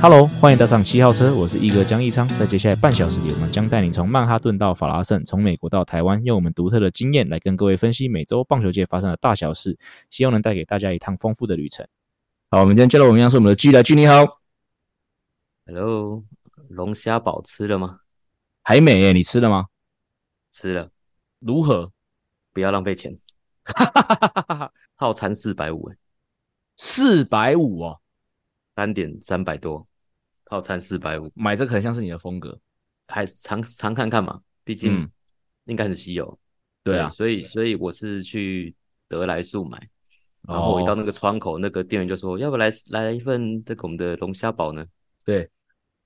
[0.00, 2.26] Hello，欢迎搭上七号车，我是一哥江一昌。
[2.28, 9.76] 在接下来半小时里，我们将带你从曼哈顿到法拉盛，从美国到台湾，用我们独特的经验来跟各位分析每周棒球界发生的大小事，
[10.08, 11.84] 希望能带给大家一趟丰富的旅程。
[12.48, 14.24] 好，我们今天接到我们一样是我们的 G 来 G，你好
[15.66, 16.22] ，Hello，
[16.68, 17.98] 龙虾堡吃了吗？
[18.62, 19.66] 还没耶，你吃了吗？
[20.52, 20.90] 吃了，
[21.40, 21.90] 如何？
[22.52, 23.18] 不要浪费钱，
[24.96, 25.90] 套餐四百五，
[26.76, 28.00] 四百五哦，
[28.78, 29.84] 单点三百多。
[30.50, 32.58] 套餐四百五，买这个很像是你的风格，
[33.08, 35.06] 还是常常看看嘛，毕竟
[35.66, 36.24] 应该很稀有。
[36.24, 36.38] 嗯、
[36.84, 38.74] 对啊，所以所以我是去
[39.08, 39.78] 德来速买，
[40.48, 44.86] 然后我一到那个窗口，那个店员就说：“哦、要不来来一份这个我们的龙虾堡呢？”
[45.22, 45.50] 对，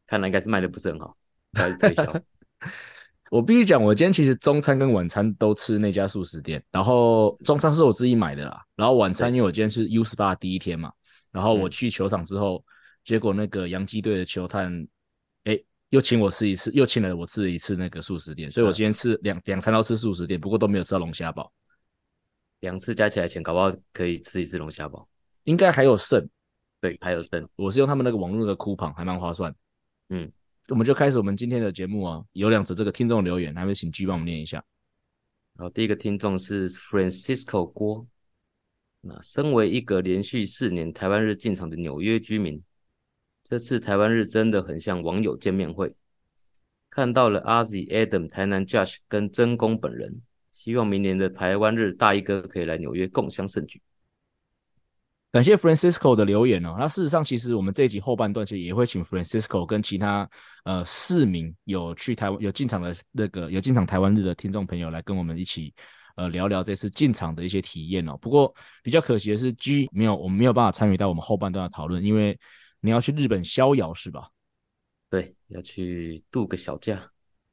[0.09, 1.17] 看来应该是卖的不是很好，
[1.53, 2.13] 还是推销。
[3.31, 10.93] 我必须讲，我今天其实中餐跟晚餐都吃那家速食店，然后中餐是我自己买的啦，然后晚餐因为我今天是 U 十八第一天嘛，
[11.33, 12.63] 然后我去球场之后。
[12.65, 12.71] 嗯
[13.05, 14.73] 结果那个洋基队的球探，
[15.43, 21.53] 哎，又请我吃一次，又请了我吃了一次那个素食店，所以我今天吃两两餐都吃素食店，不过都没有吃到龙虾堡。
[22.61, 25.09] 两次加起来钱，搞不好可以吃一次龙虾堡，
[25.43, 26.25] 应该还有剩。
[26.81, 27.49] 对，还有剩。
[27.57, 29.53] 我是用他们那个网络的 coupon，还蛮划算。
[30.11, 30.31] 嗯，
[30.69, 34.65] 我们就开始我们今天的节目啊，有两则这个听众留言，还没请 G 帮我们念一下。
[35.55, 38.07] 然后第一个听众是 Francisco 郭，
[39.03, 42.63] 那身为一个连续四年台湾日进场的纽约居民。
[43.43, 45.93] 这次台湾日真的很像网友见面会，
[46.89, 50.23] 看到了阿 Z、Adam、台南 Josh 跟真公本人，
[50.53, 53.83] 希望明年的台湾日大衣哥可以来纽约共襄盛举。
[55.33, 56.77] 感谢 Francisco 的留言哦。
[56.79, 60.29] 那事实上，其实我们这一集后半段其实也会请 Francisco 跟其他
[60.65, 65.75] 呃四名有去台湾有进场的那个有进场台湾日的听众朋友来跟我们一起
[66.17, 68.17] 呃聊聊这次进场的一些体验哦。
[68.17, 72.39] 不过比较可惜的是，G 没有我们没有办法参与到我们后半段的讨论，因为。
[72.85, 74.29] 你要去日本逍遥是吧？
[75.09, 77.01] 对，要去度个小假，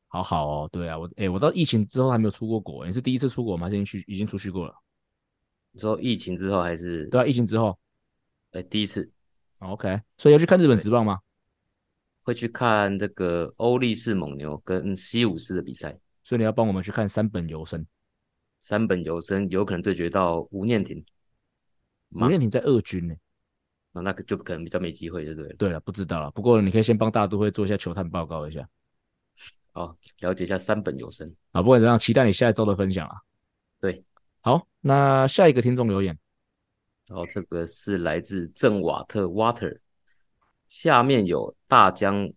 [0.07, 0.69] 好好哦。
[0.71, 3.67] 对啊，我哎、欸，我到疫情之后还没有出过国，你是第一次出国吗？
[3.67, 4.73] 还是已经去已经出去过了？
[5.71, 7.05] 你说疫情之后还是？
[7.09, 7.77] 对啊，疫情之后，
[8.53, 9.11] 哎、欸，第一次。
[9.59, 11.19] OK，所以要去看日本职棒吗？
[12.23, 17.85] 会去看这个欧力士蒙牛跟西武狮的比赛，所以你要帮我们去看三本由伸。
[18.59, 21.03] 山本有生有可能对决到吴念庭，
[22.11, 23.19] 吴念庭在二军呢、欸。
[23.91, 25.51] 那那个就可能比较没机会，对不对？
[25.53, 26.29] 对了，不知道了。
[26.31, 28.69] 不过你可以先帮大都会做一下球探报告一下，
[29.73, 31.61] 好，了解一下三本有生啊。
[31.61, 33.15] 不管怎样，期待你下一周的分享啊。
[33.81, 34.03] 对，
[34.41, 36.17] 好，那下一个听众留言，
[37.07, 39.79] 然后这个是来自郑瓦特 Water，
[40.67, 42.31] 下面有大江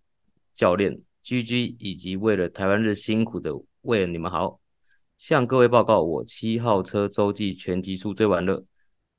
[0.55, 4.59] 教练 GG 以及为了台湾日辛苦的为了你们好，
[5.23, 8.65] 向各位报告，我七号车周记全集数追完了。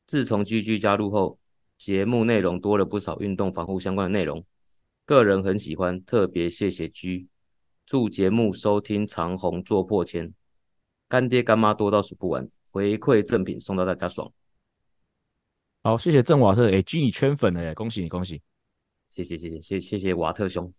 [0.06, 1.40] 自从 GG 加入后。
[1.76, 4.46] 节目内容多了不少运动防护相关的内容，
[5.06, 7.28] 个人很喜欢，特别谢谢 G，
[7.86, 10.34] 祝节目收听长虹做破千，
[11.10, 14.32] 干爹干妈多到数不完，回馈赠品送到大家爽。
[15.82, 18.42] 好，谢谢郑瓦特，哎，G 你圈粉了耶，恭喜你，恭喜，
[19.10, 20.74] 谢谢谢谢谢谢谢瓦特兄，嗯，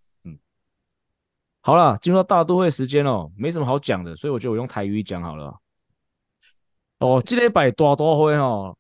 [1.67, 5.59] 好了，进入到大都会时间哦，没什么好讲的，所以我觉得我用台语讲好了。
[6.99, 8.77] 哦，这礼拜大都会哦。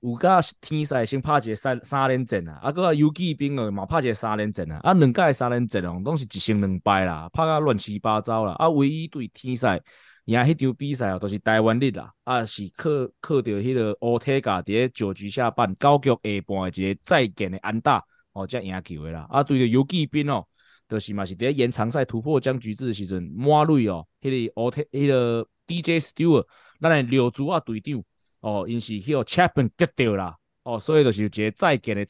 [0.00, 9.80] 有甲天赛先拍一个三三连战啊，啊，搁游击兵哦嘛拍一个三连战啊，啊，两届三连战哦，拢是一胜两败啦，拍甲乱七八糟啦，啊，唯一对天赛
[10.26, 12.90] 赢迄场比赛哦，都是台湾日啦，啊，是靠
[13.22, 20.46] 靠着迄个乌体加伫咧九局下半九局下半的一个再见的安打哦，才赢球的啦，啊，对着游击兵哦，
[20.88, 26.46] 就是嘛是伫咧延长赛突破僵局制的时阵满瑞哦，迄个乌体迄个 DJ Stewart，
[26.80, 28.02] 咱的柳竹啊队长。
[28.40, 32.06] 哦，因是迄个 Chapman 击掉啦，哦，所以就是一个再见的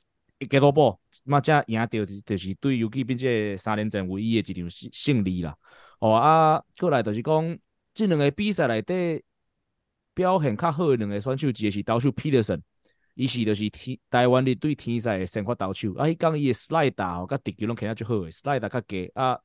[0.50, 5.56] 结果波，嘛才赢着，就是对游骑兵这三连战唯一的一场胜利啦。
[5.98, 7.58] 哦啊，过来就是讲，
[7.94, 9.22] 这两个比赛内底
[10.12, 12.60] 表现较好的两个选手，一个是投手 Peterson，
[13.16, 19.38] 伊是就是天台湾的对天赛的先发投手，啊，迄讲伊的 slider 哦，甲直球拢起得最好诶，slider 较低啊，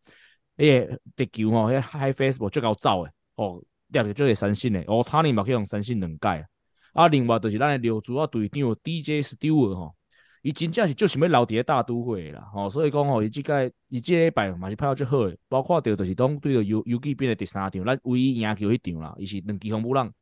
[0.58, 6.46] 迄个直球吼，迄 high fastball 最高走诶，哦，掠着最会三星诶，哦，他尼嘛可以用三星两届。
[6.94, 9.96] 啊，另外就是咱诶刘主啊队长 DJ Stewart 吼，
[10.42, 20.14] 伊真正是就想要留伫咧大都会啦，吼，所以讲吼，伊即个伊即个礼拜嘛是拍到最好诶，包括着就是讲对着游游骑兵诶第三场，咱唯一赢球迄场啦，伊是两支红不让，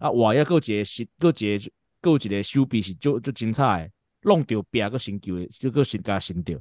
[0.00, 3.92] 啊，哇，还佫一个是佫一个有一个手臂是就就精彩的，
[4.22, 6.58] 弄掉别个新球的，就个新加新掉。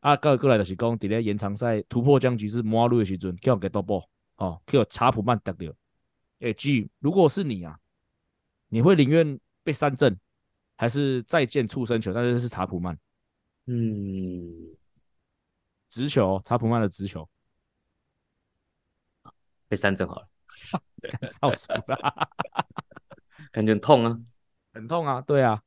[0.00, 4.04] 啊，过过来就是讲，伫咧延长赛突破僵局是摩尔路的时阵，叫给多波
[4.36, 5.72] 哦，叫查普曼得着。
[6.40, 7.78] 诶，G，如果是你啊，
[8.68, 10.18] 你会宁愿被三振，
[10.76, 12.12] 还是再见触身球？
[12.12, 12.98] 但是是查普曼，
[13.66, 14.74] 嗯，
[15.88, 17.28] 直球，查普曼的直球，
[19.68, 20.28] 被三振好了，
[21.30, 22.28] 超爽了，
[23.52, 24.20] 感觉很痛啊，
[24.72, 25.60] 很痛啊，对啊。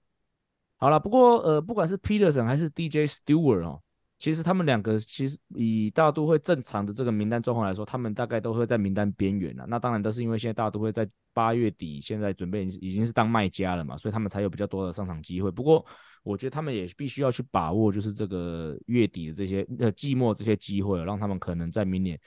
[0.78, 3.82] 好了，不过呃，不管是 Peterson 还是 DJ Stewart 哦。
[4.18, 9.66] 其实他们两个其实以大都会正常的这个名单状况来说，他们大概都会在名单边缘了。
[9.68, 15.52] 那当然都是因为现在大都会在八月底，现在准备已经是当卖家了嘛，所以他们才有比较多的上场机会。
[15.52, 15.86] 不过
[16.24, 22.18] 我觉得他们也必须要去把握，就是这个月底的这些呃季末这些机会，让他们可能在明年，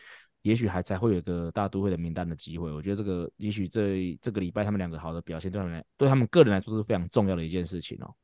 [0.48, 2.72] 也许还才会有一个大都会的名单的机会。
[2.72, 8.14] 我觉得这个也许这这个礼拜他们两个好的表现，对他们来对他们个人来说是非常重要的一件事情哦。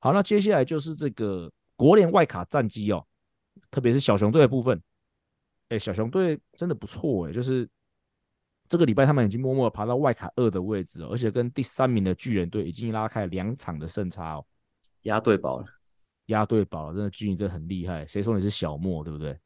[0.00, 1.50] 好，那接下来就是这个。
[1.80, 3.02] 国联外卡战绩哦，
[3.70, 4.76] 特别是小熊队的部分，
[5.70, 7.66] 哎、欸，小熊队真的不错哎，就是
[8.68, 14.44] 这个礼拜他们已经默默爬到外卡二的位置，而且跟第三名的巨人队已经拉开两场的胜差哦，
[15.04, 15.66] 压对宝了，
[16.26, 18.06] 压对宝了，真的巨人真的很厉害。
[18.06, 19.38] 谁说你是小莫，对不对？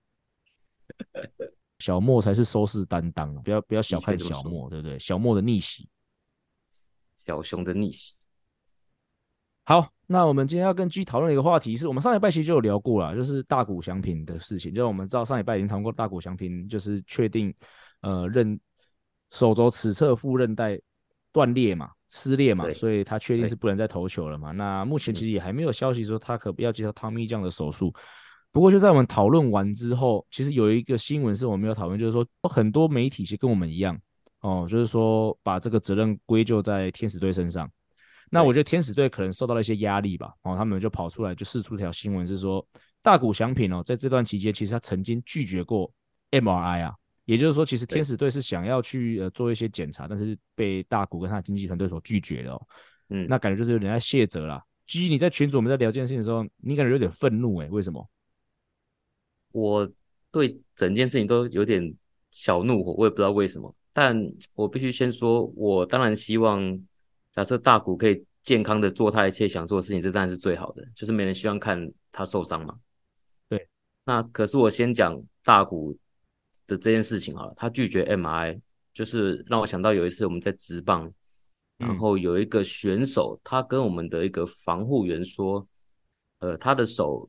[1.84, 4.98] 小莫才是收视担当，不要不要小看小莫，对不对？
[4.98, 5.86] 小莫的逆袭，
[7.26, 8.14] 小熊的逆袭。
[9.64, 14.72] 好，那我们今天要跟 G 讨论一个话题，是我们上礼拜其实就有聊过了，就是大谷翔平的事情。
[14.72, 17.54] 就是我们知道上礼拜已经谈过大谷翔平，就是确定
[18.00, 18.58] 呃韧
[19.30, 20.80] 手肘尺侧副韧带
[21.32, 24.52] 断裂嘛，撕裂嘛，所以他确定是不能再投球了嘛。
[24.52, 27.92] 那目前其实也还没有消息说他可不要接受 Tommy 这样的手术。
[28.54, 33.98] 不过就在我们讨论完之后，其实有一个新闻是我们没有讨论，就是说很多媒体其实跟我们一样
[34.42, 37.68] 哦，就是说把这个责任归咎在天使队身上。
[38.30, 42.64] 那我觉得天使队可能受到了一些压力吧，哦，他们就跑出来就试出一条新闻，是说
[43.02, 45.92] 大谷翔平哦，在这段期间其实他曾经拒绝过
[46.30, 52.62] MRI 啊，也就是说，其实天使队是想要去呃做一些检查，但是被大谷跟他的经纪团队所拒绝的哦。
[53.08, 54.62] 嗯，那感觉就是有点在卸责啦。
[54.86, 57.68] 基于你在群组我们在聊这件事情的时候，你感觉有点愤怒诶？
[57.68, 58.06] 为什么？
[59.54, 59.90] 我
[60.30, 61.94] 对整件事情都有点
[62.30, 64.14] 小怒火，我也不知道为什么，但
[64.54, 66.78] 我必须先说，我当然希望。
[67.36, 70.86] 假设大谷可以健康的做他一切想做的事情，这当然是最好的。
[70.94, 72.76] 就是没人希望看他受伤嘛。
[73.48, 73.68] 对。
[74.04, 75.98] 那可是我先讲大谷
[76.68, 78.60] 的这件事情好了，他拒绝 MRI，
[78.92, 81.12] 就是让我想到有一次我们在直棒，
[81.76, 85.66] 然后有一个选手，他跟我们的一个防护员说，
[86.38, 87.28] 呃，他的手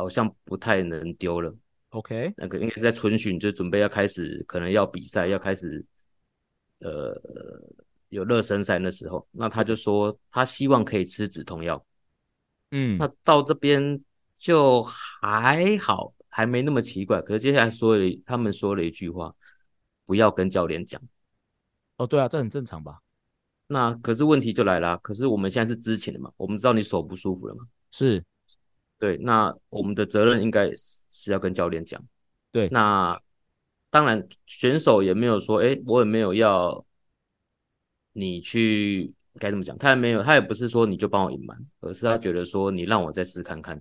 [0.00, 1.54] 好像不太能丢了。
[1.90, 5.84] OK，那个应该是在春训，就准备要开始，可能要比赛，要开始，
[6.78, 7.20] 呃。
[8.10, 11.86] 有热身赛的时候，那他就说他希望可以吃止痛药。
[12.72, 14.02] 嗯，那到这边
[14.36, 17.22] 就还好，还没那么奇怪。
[17.22, 19.32] 可是接下来说了，他们说了一句话，
[20.04, 21.00] 不要跟教练讲。
[21.98, 22.98] 哦，对啊，这很正常吧？
[23.68, 27.64] 那可是问题就来了，可是我们现在是知情的嘛，我们知道你手不舒服了嘛？
[27.92, 28.24] 是，
[29.00, 32.00] 对，那我们的责任应该是是要跟教练讲。
[32.52, 33.20] 对，那
[33.90, 36.86] 当然选手也没有说，哎，我也没有要。
[38.12, 39.78] 你去该怎么讲？
[39.78, 43.80] 他也没有，他也不是说你就帮我隐瞒，而是他觉得说你让我再试看看。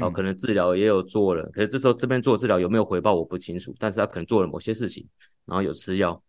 [0.00, 5.06] 哦，可能治疗也有做了，可是这时候这边做治疗有没有回报我不清楚，但是他可能做了某些事情，
[5.44, 6.20] 然后有吃药，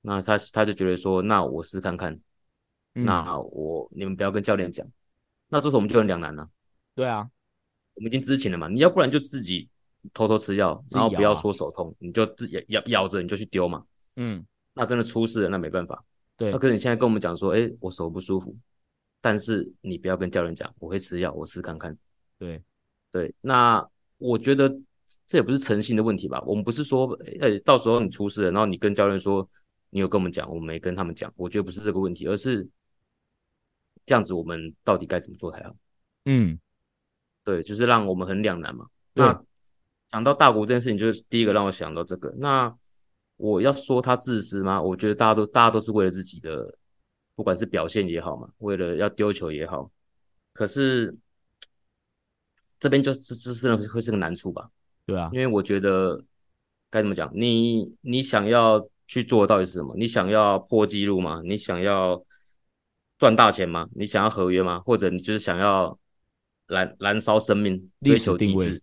[0.00, 2.16] 那他他就觉得说，那我试看看，
[2.92, 4.86] 那我你们不要跟教练讲，
[5.48, 6.48] 那这时候我们就很两难了。
[6.94, 7.28] 对啊，
[7.94, 9.68] 我们已经知情了嘛，你要不然就自己
[10.14, 13.84] 偷偷吃药，然后不要说手痛，你就自己咬咬着你就去丢嘛。
[14.16, 14.44] 嗯，
[14.74, 16.04] 那真的出事了，那没办法。
[16.36, 18.56] 对，那可是你现在跟我们讲说，哎，我手不舒服，
[19.20, 21.96] 但是你不要跟教练讲，我会吃药，我试看看。
[22.38, 22.62] 对，
[23.10, 24.74] 对，那我觉得
[25.26, 26.42] 这也不是诚信的问题吧？
[26.46, 29.46] 我们不是说，哎，到时候你出事了，然后你跟教练说
[29.90, 32.66] 你有跟我们讲，我没跟他们讲，我觉得不是这个问题，而是
[34.06, 35.76] 这样子，我们到底该怎么做才好？
[36.24, 36.58] 嗯，
[37.44, 38.86] 对，就是让我们很两难嘛。
[39.14, 39.42] 那
[40.10, 42.32] 讲到大国这件事情，就是第一个让我想到这个。
[42.38, 42.74] 那
[43.36, 44.80] 我要说他自私吗？
[44.80, 46.76] 我觉得大家都大家都是为了自己的，
[47.34, 49.90] 不管是表现也好嘛，为了要丢球也好。
[50.52, 51.16] 可是
[52.78, 54.68] 这边就这这是会是个难处吧？
[55.06, 56.22] 对啊，因为我觉得
[56.90, 57.30] 该怎么讲？
[57.34, 59.94] 你你想要去做的到底是什么？
[59.96, 61.40] 你想要破纪录吗？
[61.44, 62.22] 你想要
[63.18, 63.88] 赚大钱吗？
[63.94, 64.80] 你想要合约吗？
[64.80, 65.98] 或者你就是想要
[66.70, 68.80] 燃燃烧生命，追求极致？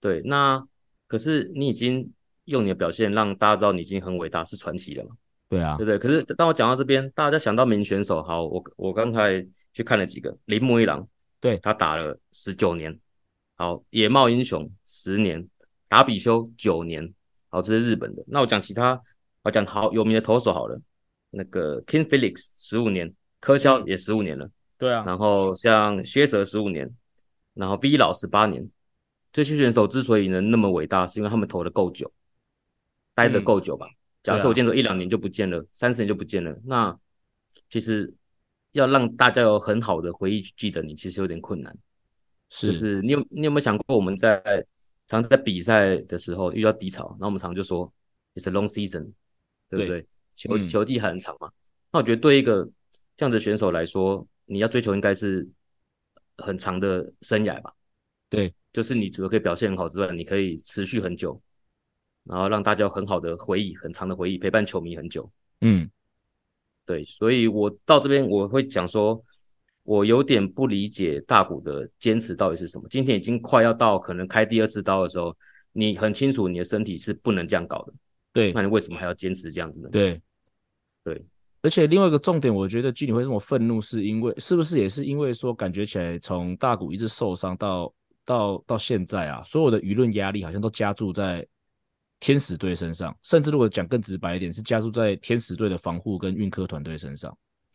[0.00, 0.64] 对，那
[1.08, 2.12] 可是你已经。
[2.46, 5.16] 用你的表现让大家知道你已经很伟大，是传奇了嘛？
[5.48, 5.98] 对啊，对不对？
[5.98, 11.04] 可是当我讲到这边，大家想到名选手，好，我我刚才去看了几个，铃木一郎，
[11.40, 12.96] 对，他打了十九年，
[13.56, 15.44] 好，野茂英雄十年，
[15.88, 17.12] 达比修九年，
[17.48, 18.22] 好，这是日本的。
[18.28, 19.02] 那我讲其他，
[19.42, 20.80] 我讲好有名的投手好了，
[21.30, 26.90] 那个 King Felix 十五年，科肖也十五年了，对啊，然后像薛蛇十五年，
[27.54, 28.68] 然后 V 老十八年。
[29.32, 32.10] 这些选手之所以能那么伟大，是因为他们投的够久，
[33.14, 33.86] 待的够久吧。
[33.86, 36.98] 嗯、假设我见说一两年就不见了，三十、啊、年就不见了，那
[37.68, 38.10] 其实
[38.72, 41.76] 要让大家有很好的回忆去记得你，其实有点困难。
[42.48, 44.42] 是，就是你有你有没有想过，我们在
[45.06, 47.92] 常常在比赛的时候遇到低潮，然后我们常常就说
[48.36, 49.12] It's a long season，
[49.68, 49.86] 对不对？
[49.86, 51.50] 对球、嗯、球季很长嘛。
[51.92, 52.66] 那我觉得对一个
[53.16, 55.46] 这样的选手来说，你要追求应该是
[56.38, 57.72] 很长的生涯吧？
[58.30, 58.54] 对。
[58.72, 61.40] 就是你除了可以表现很好之外，你可以持续很久，
[62.24, 65.32] 然后让大家有很好的回忆，很长的回忆，陪伴球迷很久。
[65.62, 65.90] 嗯，
[66.84, 69.24] 对，所以我到这边我会讲说，
[69.82, 72.86] 我有点不理解大谷的坚持到底是什么。
[72.90, 75.34] 今天已经快要到可能开第二次刀的时候，
[75.72, 77.94] 你很清楚你的身体是不能这样搞的。
[78.34, 79.88] 对，那你为什么还要坚持这样子呢？
[79.90, 80.20] 对，
[81.02, 81.24] 对，
[81.66, 87.92] 而且另外一个重点，我觉得基里会这么愤怒，是因为是不是也是因为说感觉起来从大谷一直受伤到。
[88.28, 91.46] 到到现在啊，所有的舆论压力好像都加注在
[92.18, 97.32] 天使队身上，甚至如果讲更直白一点，是加注在天使队的防护跟运科团队身上。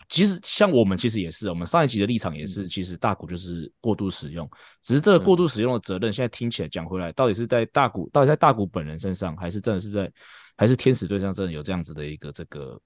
[0.10, 4.46] 其实像我们其实也是，我们上一集的立场也是，其实大谷就是过度使用，
[4.84, 10.12] 只是这个过度使用的责任，现在听起来讲回来，到底是在大谷，到底在大谷本人身上，还是真的是在，
[10.58, 12.78] 还是天使队上真的有这样子的一个这个。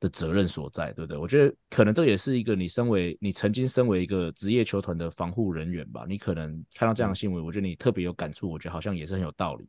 [0.00, 1.18] 的责任所在，对不对？
[1.18, 9.68] 我觉得可能这也是一个你身为你曾经身为一个职业球团的防护人员吧，你可能看到这样的新闻，我觉得你特别有感触，我觉得好像也是很有道理。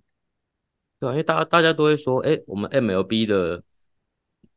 [0.99, 3.61] 对啊，因为大家大家都会说，哎，我们 MLB 的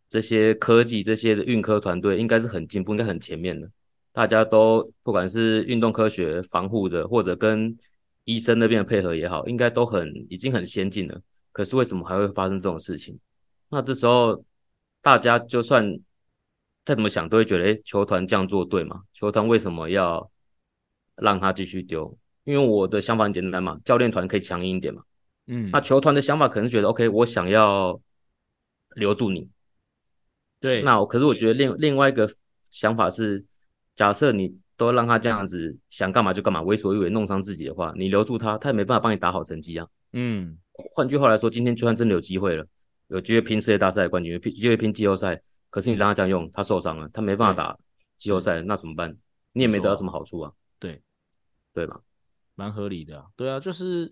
[0.09, 3.69] 这些科技、这些的运科团队应该是很进步，应该很前面的。
[4.13, 7.77] 大家都不管是运动科学防护的，或者跟
[8.25, 11.21] 医生那边的配合也好，应该都很已经很先进了。
[11.51, 13.19] 可是为什么还会发生这种事情？
[13.69, 14.45] 那这时候。
[15.05, 16.01] 大家就算
[16.83, 19.03] 再怎么想，都会觉得，哎，球团这样做对吗？
[19.13, 20.31] 球团为什么要
[21.17, 22.17] 让他继续丢？
[22.45, 25.03] 因为我的想法很简单嘛，教练团可以强硬一点嘛。
[25.47, 28.01] 嗯，那球团的想法可能是觉得，OK，我想要
[28.97, 29.47] 留住你。
[30.59, 32.27] 对，那我可是我觉得另另外一个
[32.71, 33.45] 想法是，
[33.95, 39.87] 假设你都让他这样子想干嘛就干嘛，为所欲为，弄伤自己的话，你留住他，他也没办法帮你打好成绩啊。
[40.15, 40.57] 嗯，
[40.95, 42.67] 换句话来说，今天就算真的有机会了。
[43.09, 47.79] 有机会拼世界大赛冠军，拼机会拼季后赛，可是你让他这样用，他受伤了，他没办法打
[48.17, 49.17] 季后赛，那怎么办？
[49.53, 50.53] 你也没得到什么好处啊。
[50.79, 51.01] 对，
[51.73, 52.01] 对吧？
[52.55, 53.27] 蛮合理的啊。
[53.37, 54.07] 对啊，就是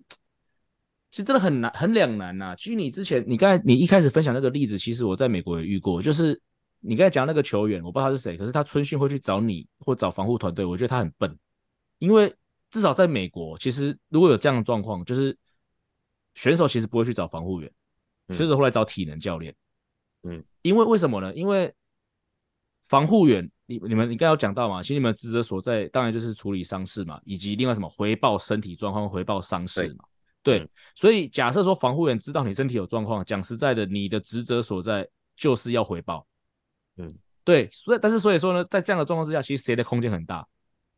[1.11, 2.55] 其实真的很难，很两难呐。
[2.57, 6.41] 其实你之前，你刚才你一开始分享那个例子，其实我在美国也遇过，就是
[6.81, 11.39] 你刚才讲那个球员，我不知道他是谁，可是他春训会去找你或找防护团队，我觉得他很笨，
[11.99, 12.35] 因为
[12.71, 15.37] 至少在美国，其实如果有这样的状况，就是
[16.35, 17.71] 选手其实不会去找防护员。
[18.29, 19.55] 选手后来找体能教练，
[20.23, 21.35] 嗯，因为为什么呢？
[21.35, 21.73] 因为
[22.83, 30.05] 防护员，你你们你刚刚有讲到嘛，其实你们职责所在当然就是处理伤势嘛，以及另外什么回报身体状况、回报伤势嘛。
[30.43, 36.26] 对，对嗯、所以假设说防护员知道你身体有状况，讲实在的，你的职责所在就是要回报。
[36.97, 37.12] 嗯，
[37.45, 40.47] 对，所以但是所以说呢，在这样的状况之下，其实谁的空间很大？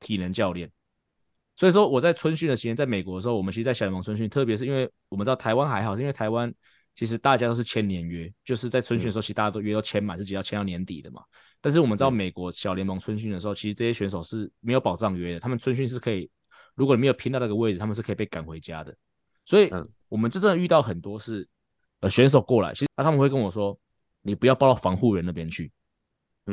[0.01, 0.71] 体能教练。
[1.57, 6.53] 所以说我在春训的期间，在美国的时候，我们其实，在小联盟春训，特别是因为我们知道台湾还好，是因为台湾。
[6.95, 11.23] 其实大家都是签年约，就是在春训的时候，其实大家都约都签满，自己要签到年底的嘛。
[11.61, 16.31] 但是我们知道美国小联盟春训的时候，其实这些选手是没有保障约的，他们春训是可以，
[16.75, 18.95] 如果你没有拼到那个位置，他们是可以被赶回家的。
[19.45, 19.71] 所以，
[20.09, 21.49] 我们真正遇到很多是
[22.01, 23.77] 呃选手过来，其实他们会跟我说，
[24.23, 25.73] 你不要报到防护员那边去，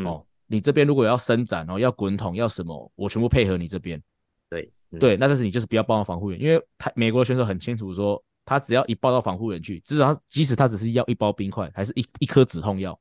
[0.05, 4.01] 哦，你这边如果要伸展然后，要滚筒，要什么，我全部配合你这边。
[4.49, 8.21] 对对，那但是你就是不要报到防护员，因为他美国的选手很清楚说。
[8.45, 12.99] 他只要一报到防护员去，至少即使他只是要一包冰块，还是一一颗止痛药，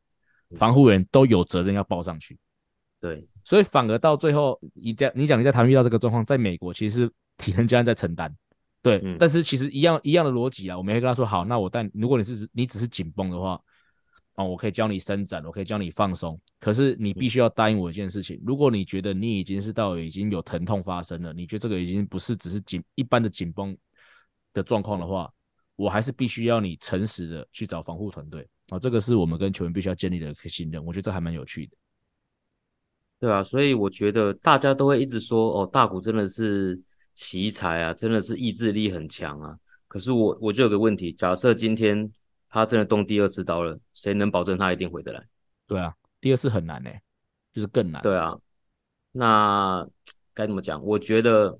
[0.56, 2.38] 防护员都有责任要报上去。
[3.00, 8.34] 对，所以反而到最后，你在你讲你在台湾遇到这个状况，在美国其实是体能教练在承担。
[8.82, 13.60] 对，嗯、但是其实一样一样的逻辑啊，我们会跟他说好，那我但如果你是你只是紧绷的话，
[14.36, 23.76] 哦，我可以教你伸展，我可以教你放松，可是你必须要答应我一件事情，如果你觉得你已经是到已经有疼痛发生了，你觉得这个已经不是只是紧一般的紧绷
[24.52, 25.32] 的状况的话，
[25.76, 30.84] 我还是必须要你诚实的去找防护团队啊，这个是我们跟球员必须要建立的一个信任。
[30.84, 31.76] 我觉得这还蛮有趣的，
[33.18, 36.80] 对啊，所以我觉得大家都会一直说哦，大谷真的是
[37.14, 39.58] 奇才啊，真的是意志力很强啊。
[39.88, 42.10] 可是我我就有个问题，假设今天
[42.48, 45.26] 他真的动第二次刀了，谁能保证他一定回得来？
[45.66, 47.02] 对啊，第二次很难呢、欸，
[47.52, 48.00] 就是更难。
[48.02, 48.38] 对啊，
[49.12, 49.86] 那
[50.32, 50.82] 该怎么讲？
[50.84, 51.58] 我觉得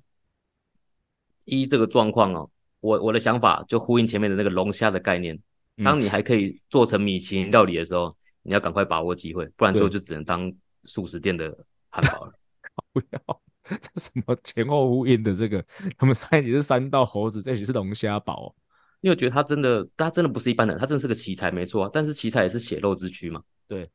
[1.44, 2.50] 一这个状况哦，
[2.81, 5.39] 我我的想法就呼应前面的那个龙虾的概念。
[5.83, 10.53] 当你还可以做成米其林料理的时候，嗯、你要赶快把握机会，不然最后就只能当
[10.85, 11.57] 素食店的
[11.89, 12.33] 汉堡了。
[12.93, 13.43] 不要，
[13.81, 15.65] 这什么前后呼应的这个？
[15.97, 18.55] 他们上一集是三道猴子，这一集是龙虾堡。
[19.01, 21.85] 因为我觉得他真的，他真的不是一般人，他真的是个奇才，没错。
[21.85, 23.43] 啊但是奇才也是血肉之躯嘛。
[23.67, 23.91] 对，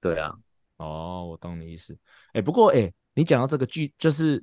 [0.00, 0.32] 对啊。
[0.78, 1.96] 哦，我懂你意思。
[2.32, 4.42] 哎，不过哎，你讲到这个剧，就是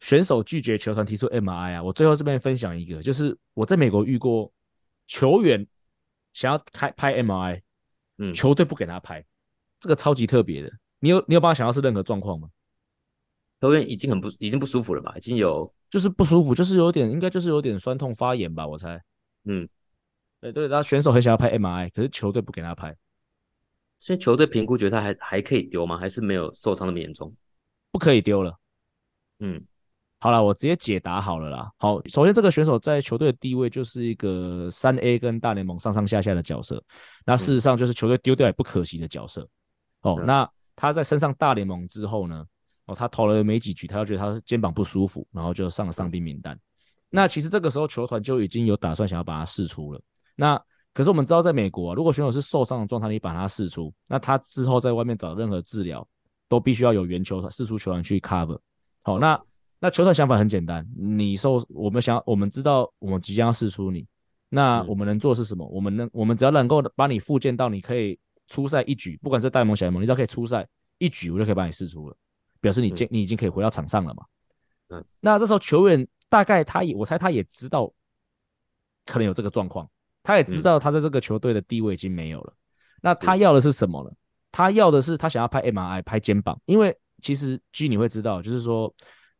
[0.00, 1.82] 选手拒绝球团提出 MRI 啊。
[1.82, 4.52] 我最后这边分享一个，就是我在美国遇过
[5.06, 5.66] 球员
[6.32, 7.62] 想要开拍 MRI，
[8.18, 9.24] 嗯，球队不给他拍，
[9.80, 10.72] 这个超级特别的。
[10.98, 12.48] 你有你有办法想到是任何状况吗？
[13.60, 15.14] 球员已经很不已经不舒服了吧？
[15.16, 19.02] 已经有就是不舒服，就是有点应该就是有点酸痛发炎吧，我猜。
[19.44, 19.66] 嗯，
[20.40, 22.94] 对对，然后选手很想要拍 MRI，可是球队不给他拍，
[23.98, 25.96] 所以球队评估觉得他还还可以丢吗？
[25.96, 27.34] 还是没有受伤那么严重？
[27.90, 28.58] 不可以丢了。
[29.38, 29.64] 嗯，
[30.18, 31.70] 好了，我直接解答好了啦。
[31.78, 36.82] 好，首先这个选手在球队的地位就是一个三 A 跟大联盟上上下下的角色，
[37.24, 39.42] 那事实上就是球队丢掉也不可惜的角色。
[40.02, 42.44] 嗯、哦，那他在升上大联盟之后呢？
[42.86, 46.54] 哦，他投了没几局，他就觉得他肩膀不舒服，然后就上了伤病名单。
[46.54, 46.60] 嗯
[47.08, 50.00] 那其实这个时候球团就已经有打算想要把他释出了。
[50.34, 50.60] 那
[50.92, 56.06] 可是我们知道，在美国啊，如果选手是受伤的状态，你把他释出，那他之后在外面找任何治疗，
[56.48, 58.58] 都必须要有原球团释出球员去 cover。
[59.02, 59.40] 好，那
[59.78, 64.06] 那球团想法很简单，你受我们想我们知道我们即将要试出你，
[64.48, 65.66] 那我们能做的是什么？
[65.68, 68.18] 我们能我们只要能够把你复健到你可以
[68.48, 70.66] 出赛一局，不管是大联盟小联盟，你只要可以出赛
[70.98, 72.16] 一局，我就可以把你试出了，
[72.60, 74.24] 表示你健你已经可以回到场上了嘛。
[74.88, 76.06] 嗯，那这时候球员。
[76.28, 77.90] 大概他也，我猜他也知道
[79.06, 79.88] 可能有这个状况，
[80.24, 82.52] 他也知道他在这个球队的地位已经没有了。
[82.52, 82.58] 嗯、
[83.00, 84.10] 那他要的是什么呢？
[84.50, 88.92] 他要的是他想要拍 MRI 拍肩膀，因为其实 G 你会知道，就是说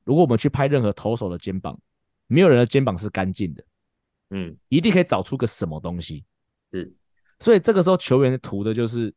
[0.07, 1.79] 如果我们去拍任何投手的肩膀，
[2.27, 3.63] 没有人的肩膀是干净的，
[4.31, 6.25] 嗯，一定可以找出个什么东西。
[6.73, 6.91] 是，
[7.41, 9.13] 所以这个时候球员图的就是。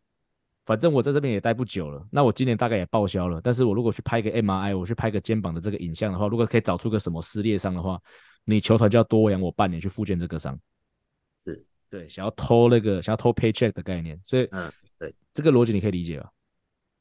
[0.66, 3.42] 反正我在这边也待不久了，那我今年大概也报销了。
[3.44, 8.00] 但是我如果去拍个 MRI，我去拍个肩膀的这个影像的话，如果可以找出个什么撕裂伤的话，
[8.44, 10.56] 你球团就要多养我半年去复健这个伤。
[11.44, 16.30] 是对，想要偷那个想要偷 paycheck 的概念，所以嗯，对，这个逻辑你可以理解吧？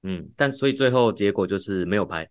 [0.04, 2.26] 嗯，但所以最后结果就是没有拍，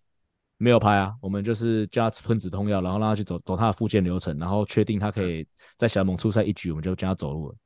[0.58, 1.14] 没有拍啊。
[1.22, 7.56] 我们就是叫他吞止痛药，然后让他去走走他的复健流程，然后确定他可以在小联盟出赛一局，我们就叫他走路了。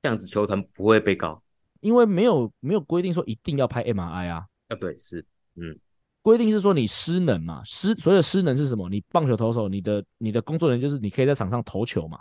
[0.00, 1.42] 这样子球团不会被告。
[1.80, 5.22] 因为没有没有规定说一定要拍 MRI 啊，啊对是，
[5.56, 5.78] 嗯，
[6.22, 8.88] 规定是说你失能嘛，失所谓的失能是什么？
[8.88, 12.18] 你棒球投手，你的你的工作人员就是你可以在场上投球嘛，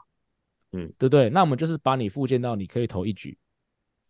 [0.74, 1.30] 嗯，对不对？
[1.30, 3.38] 那我们就是把你复健到你可以投一局，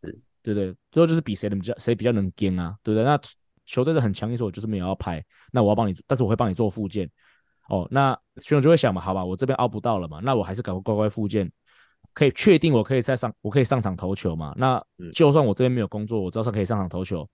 [0.01, 0.75] 是，对不对？
[0.91, 3.03] 最后就是比谁能比较谁比较能跟啊，对不对？
[3.03, 3.19] 那
[3.65, 7.09] 球队的很强硬说，我就是没有要拍，那我要帮你，但是我会帮你做附件，
[7.69, 11.51] 哦，那选手就会想嘛，好吧，我这边凹不到了嘛，那我还是赶快乖乖复健。
[12.13, 14.53] 可以确定我可以再上，我可以上场投球嘛？
[14.55, 14.79] 那
[15.13, 17.27] 就算我这边没有工作，我知道可以上场投球，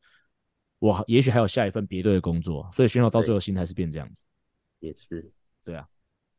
[0.78, 4.24] 我也许还有下一份别队的工作，所以选手到最后心态是变这样子。
[4.80, 5.30] 也是，
[5.66, 5.86] 对啊，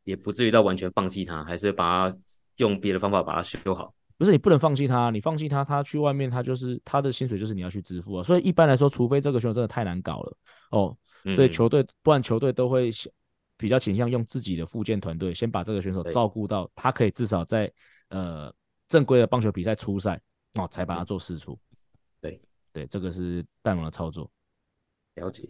[0.05, 2.17] 也不至于到完全放弃他，还是把他
[2.55, 3.93] 用别的方法把他修好。
[4.21, 8.21] 不是你不能放弃他，你放弃他，他去外面他就是他的薪水就是你要去支付啊。
[8.21, 10.37] 所以一般来说，除非这个选手真的太难搞了
[10.69, 10.95] 哦，
[11.33, 12.91] 所以球队不然球队都会
[13.57, 17.71] 比较倾向用自己的附件团队先把这个选手照顾到他可以至少在。
[18.13, 18.53] 呃，
[18.89, 20.19] 正规的棒球比赛初赛
[20.55, 21.57] 哦，才把它做释出。
[22.19, 22.41] 对
[22.73, 24.29] 对，这个是大联盟的操作。
[25.15, 25.47] 了解。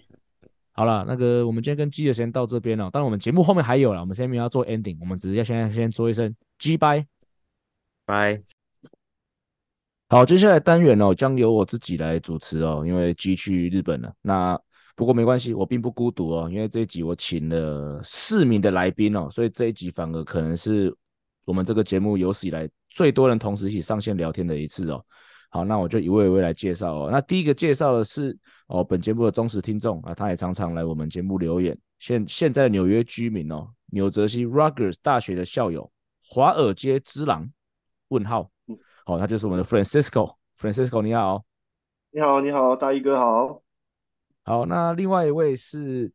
[0.73, 2.91] 好了，那个我们今天跟 G 的时间到这边了。
[2.91, 7.03] 当然，我们节目后面还有了，我们先没有要做 ending，我们直接现在先说一声 G 拜
[8.05, 8.60] 拜。
[10.11, 14.13] 好，接下来单元哦，将由我自己来主持哦，因为 G 去日本了。
[14.21, 14.59] 那
[14.93, 20.93] 不过没关系，我并不孤独哦，因为这一集我请了四名的来宾哦，所以这一集反而可能是。
[21.45, 25.01] 我们这个节目有史以来最多人同时一起上线聊天的一次哦。
[25.49, 27.09] 好，那我就一位一位来介绍哦。
[27.09, 31.77] 那第一个介绍的是哦，本节目的忠实听众啊，他也常常来我们节目留言。
[31.99, 35.89] 现现在的纽约居民哦，纽泽西 Rutgers 大学的校友，
[36.21, 37.49] 华尔街之狼？
[38.09, 38.51] 问号。
[39.05, 40.35] 好，他就是我们的 Francisco。
[40.59, 41.43] Francisco，你好。
[42.11, 43.61] 你好，你好，大衣哥好。
[44.43, 46.11] 好，那另外一位是。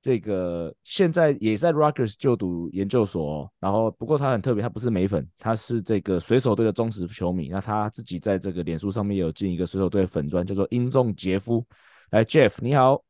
[0.00, 7.48] 这个现在也在 ruckers 就读研究所哦，然后不过他很特别，他不是美粉，他是这个水手队的忠实球迷。
[7.48, 11.66] 那他自己在这个脸书上面有进一个水手队的粉专，叫做英仲杰夫。
[12.10, 13.02] 来，Jeff 你好，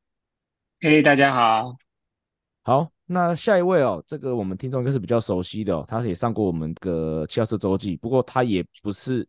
[0.80, 1.76] 嘿，大家好，
[2.62, 9.26] 好，那下一位哦，这个我们听众应该是比较熟悉的哦，他也上过我们的七号车周记，不过他也不是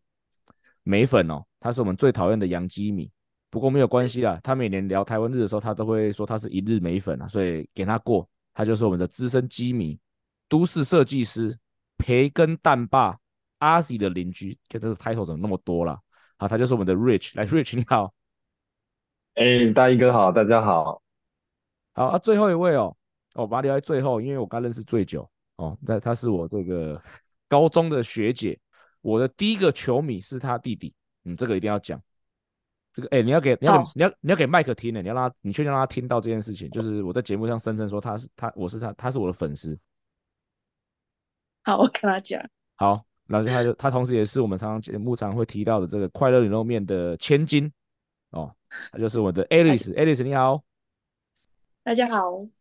[0.82, 3.10] 美粉哦，他是我们最讨厌的洋基米。
[3.48, 8.28] 不过没有关系啦，他每年聊台湾日的时候，他都会说他是一日美粉啊，所以给他过。
[8.52, 9.98] 他就是我们的资深基米，
[10.46, 11.58] 都市设计师，
[11.96, 13.18] 培根蛋爸，
[13.60, 15.98] 阿 Z 的邻居，就这个 title 怎么那么多啦？
[16.36, 18.12] 好，他就是我们的 Rich，来，Rich 你好，
[19.34, 21.00] 哎、欸，大一哥好，大家好，
[21.94, 22.94] 好啊，最后一位哦。
[23.40, 25.76] 哦，把它留在最后，因为我刚认识最久哦。
[25.80, 27.00] 那他是我这个
[27.48, 28.58] 高中的学姐，
[29.00, 30.94] 我的第一个球迷是他弟弟。
[31.24, 31.98] 嗯，这个一定要讲。
[32.92, 33.92] 这个哎、欸，你要给你要给、oh.
[33.94, 39.78] 你要你要给麦克听的，你要让他，你确定让他听到这件事情，就是我在节目上声称说他是他，我是他，他是我的粉丝。
[41.62, 42.42] 好，我跟他讲。
[42.76, 47.72] 好，然后他就他同时也是我们常常节目常会提到的这个快乐牛肉面的千金
[48.30, 48.52] 哦，
[48.90, 50.62] 他就是我的 Alice，Alice 你好，
[51.84, 52.59] 大家好。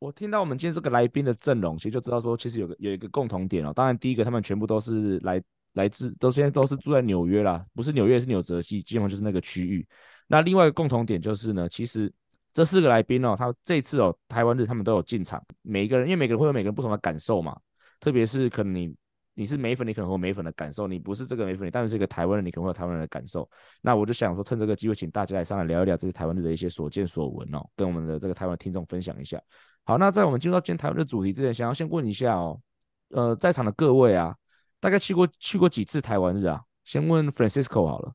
[0.00, 3.72] 我听到我们今天这个来宾的阵容，其实就知道说，其实有个有一个共同点哦。
[3.72, 5.40] 当然，第一个他们全部都是来
[5.74, 9.86] 来自，都现在都是住在纽约啦，不是纽约是纽泽西，基本上就是那个区域。
[10.26, 12.10] 那另外一个共同点就是呢，其实
[12.54, 17.54] 这四个来宾哦，他这次哦台湾日他们都有进场，每一个人因为每个人会有每个人不同的感受嘛，
[18.00, 18.96] 特别是可能你。
[19.34, 23.48] 你是美粉，你可能会有美粉的感受；你不是这个美粉，你当然是一个台湾人，你可能会有台湾人的感受。
[23.80, 29.40] 那我就想说，趁这个机会，请大家来上来聊一聊这些台湾日的一些所见所闻哦，跟我们的这个台湾听众分享一下。
[29.84, 32.60] 好，那在我们进入到今天台湾的主题之前，想要先问一下哦，
[33.08, 34.34] 呃，在场的各位啊，
[34.78, 36.62] 大概去过去过几次台湾日啊？
[36.84, 38.12] 先问 Francisco 好了。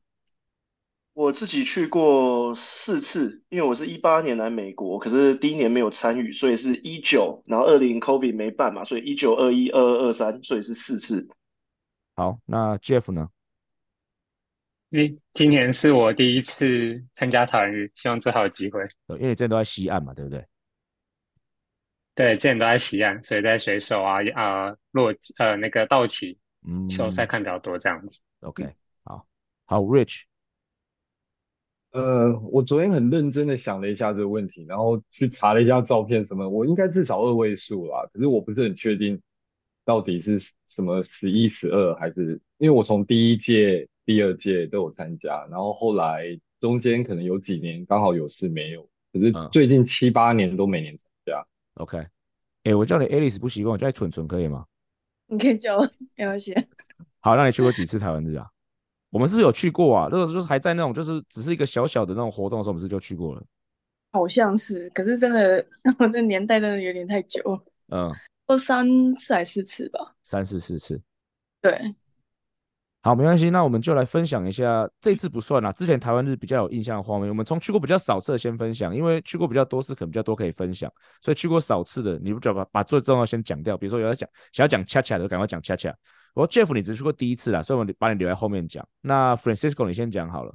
[1.12, 11.26] 我自己去过四次，因为我是一八年来美国，可是第一年没有参与，所以是一九，然后二零 COVID 没办嘛，所以一九、二一、二二、二三，所以是四次。
[12.14, 13.28] 好，那 Jeff 呢？
[14.90, 18.80] 因为今年是我第一次参加台湾日，希望之后有机会。
[19.08, 20.46] 因为你之前都在西岸嘛，对不对？
[22.16, 28.20] 对，之前都在西岸，所以在水手啊啊洛呃那个道奇嗯球赛看比较多这样子。
[28.40, 28.74] 嗯、OK，
[29.04, 29.26] 好，
[29.66, 30.22] 好，Rich。
[31.90, 39.20] 呃，我昨天很认真的想了一下这个问题，然后去查了一下照片什么，我应该至少二位数啦，可是我不是很确定
[39.84, 51.46] 到底是什么十一、十二还是，因为我从第一届、第二届都有参加，然后后来中间可能有几年刚好有事没有，可是最近七八年都每年参加。
[51.76, 52.08] 嗯、OK，哎、
[52.64, 54.66] 欸，我叫你 Alice 不习惯，我叫你蠢蠢可以吗？
[55.28, 56.54] 你可以叫我没关系。
[57.20, 58.48] 好，那你去过几次台湾日啊？
[59.10, 60.08] 我们是不是有去过啊？
[60.10, 63.42] 那个就是还在那种，就是只是一个小小的那种活动的时候，我们是就去过了。
[64.12, 65.66] 好像是，可是真的，
[65.98, 67.40] 我那年代真的有点太久。
[67.88, 68.12] 嗯，
[68.46, 70.14] 都三次还是四次吧？
[70.22, 71.00] 三四四次。
[71.60, 71.94] 对。
[73.06, 74.90] 好，没关系，那我们就来分享一下。
[75.00, 80.92] 这次不算啦，之前台湾日比较有印象的画面，我们从去过比较少次的先分享，因为去过比较多次，可能比较多可以分享。
[81.20, 83.78] 所以去过少次的，你不就把把最重要先讲掉。
[83.78, 85.94] 比如说有要讲想要讲恰恰的，赶快讲恰恰。
[86.34, 88.84] 我 Jeff，你只去过第一次啦，所以我把你留在后面讲。
[89.02, 90.52] 那 Francisco，你先讲好了。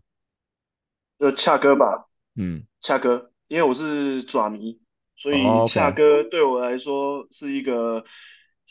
[1.19, 4.77] 就恰哥吧，嗯，恰哥，因为我是爪迷，
[5.15, 8.03] 所以恰哥对我来说是一个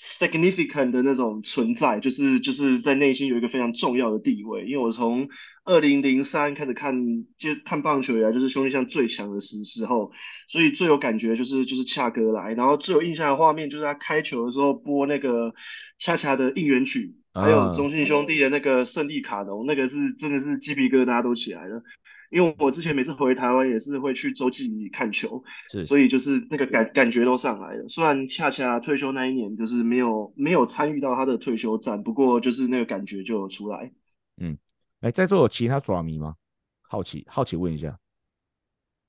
[0.01, 4.65] significant 的那种存在，就是就是在内心有一个非常重要的地位。
[4.65, 5.29] 因为我从
[5.65, 6.95] 二零零三开始看
[7.37, 10.11] 接看棒球以来，就是兄弟象最强的时时候，
[10.49, 15.55] 所以最有感觉就是就是恰哥来，然后最有印象的画面就是他开球的时候播那个。
[16.03, 21.83] 恰恰的应援曲，还有中信兄弟的那个胜利卡农，那个是真的是鸡皮疙瘩都起来了。
[22.31, 25.43] 因为我之前每次回台湾也是会去洲际看球，
[25.85, 27.89] 所以就是那个感感觉都上来了。
[27.89, 33.93] 虽然恰恰退休那一年就是没有没有参与到他的退休战，不过就是那个感觉就有出来。
[34.39, 34.57] 嗯，
[35.01, 36.37] 哎，在座有其他爪迷吗？
[36.83, 37.99] 好奇好奇问一下。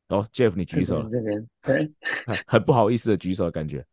[0.10, 1.10] 哦，Jeff，你举手了，
[2.46, 3.86] 很不好意思的举手的感觉。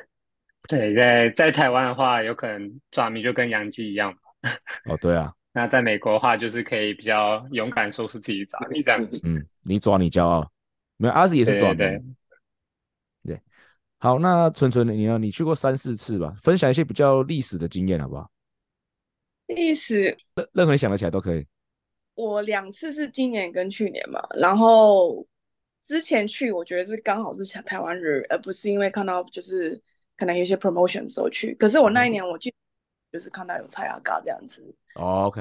[0.68, 4.14] 对，在在台湾的话，有可能爪迷就跟杨基一样。
[4.84, 5.32] 哦，对啊。
[5.54, 9.20] 那在美国的话，就是可以比较勇敢说出自己爪迷这样子。
[9.24, 10.50] 嗯，你抓你骄傲，
[10.98, 11.76] 没有阿 Z 也是抓的。
[11.76, 13.40] 对，对，对，对，
[13.98, 15.16] 好，那纯纯你呢？
[15.16, 16.34] 你去过三四次吧？
[16.42, 18.30] 分享一些比较历史的经验好不好？
[19.46, 20.02] 历史，
[20.34, 21.46] 任任何你想得起来都可以。
[22.16, 25.26] 我两次是今年跟去年嘛，然后
[25.82, 29.80] 之前去我觉得是刚好是台湾日，而不是因为看到就是。
[30.16, 32.56] 可能有些 promotion 的时候去，可是我那一年我记得
[33.14, 34.74] 就是看到有蔡阿嘎这样子。
[34.94, 35.40] Oh, OK，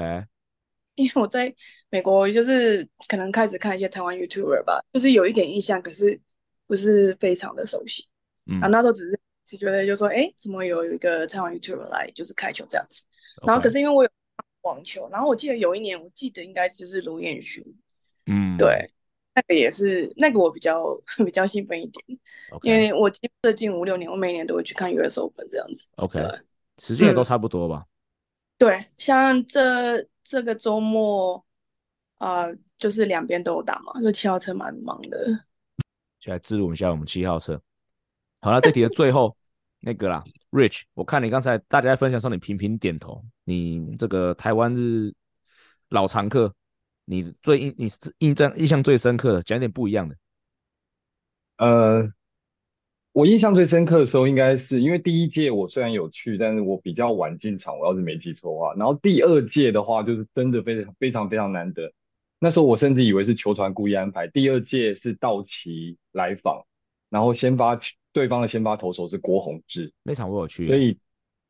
[0.94, 1.52] 因为我在
[1.90, 6.22] 美国就是可能开始看一些台湾 YouTuber 吧，就是有一点印象，可是
[6.68, 8.08] 不是非常的熟悉。
[8.46, 13.04] 嗯，啊，那时候只是只觉得就说，哎，怎么有一个台湾 YouTuber 来就是开球这样子。
[13.48, 14.10] 然后可是因为我有
[14.62, 17.66] 网球，然后我记得有一年我记得应该就是卢彦勋。
[18.28, 18.92] 嗯，对。
[19.36, 22.20] 那个也是那个我比较 比较兴奋一点.
[22.62, 25.90] 因为我基本近五六年，我每年都会去看 US Open 这样子。
[25.96, 26.20] OK，
[26.78, 27.86] 时间也都差不多吧？
[27.86, 27.88] 嗯、
[28.58, 31.44] 对，像这这个周末
[32.18, 35.46] 啊、呃，就是两边都有打嘛，就七号车蛮忙的。
[36.20, 37.62] 就来记录一下我们七号车。
[38.42, 39.36] 好了，这题的最后
[39.80, 45.14] 那个啦，Rich，我看你刚才大家在分享时候，你频频点头，你这个台湾日
[45.90, 46.54] 老常客。
[47.06, 50.16] 你最印你印象印象最深刻的，讲点不一样的。
[51.58, 52.10] 呃，
[53.14, 58.74] 我印象最深刻的时候，应该是因为第一届我虽然有去，但是我比较晚进场，我要是没记错的话。
[58.74, 61.94] 然后第二届的话，就是真的非常非常非常难得。
[62.40, 64.28] 那时候我甚至以为是球团故意安排。
[64.28, 66.66] 第二届是道奇来访，
[67.10, 67.78] 然后先发
[68.12, 70.98] 对方的先发投手是郭泓志，那场我有去，所以。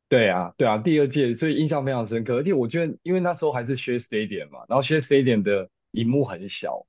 [0.09, 6.85] 对啊，对啊，第二届所以印象非常深刻，而且我觉得，因为那时候还是 Shea Stadium 嘛，然后 Shea Stadium 的荧幕很小，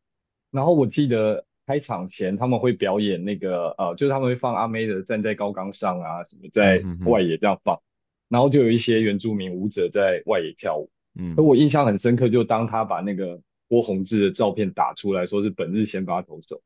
[0.51, 7.81] 然后我记得开场前他们会表演那个呃，就是他们会放阿妹的站在高岗上啊，什么在外野这样放，
[8.29, 16.63] 然后就有一些原住民舞者在外野跳舞，嗯，而我印象很深刻，就当他把那个郭泓志的照片打出来说是本日先发投手，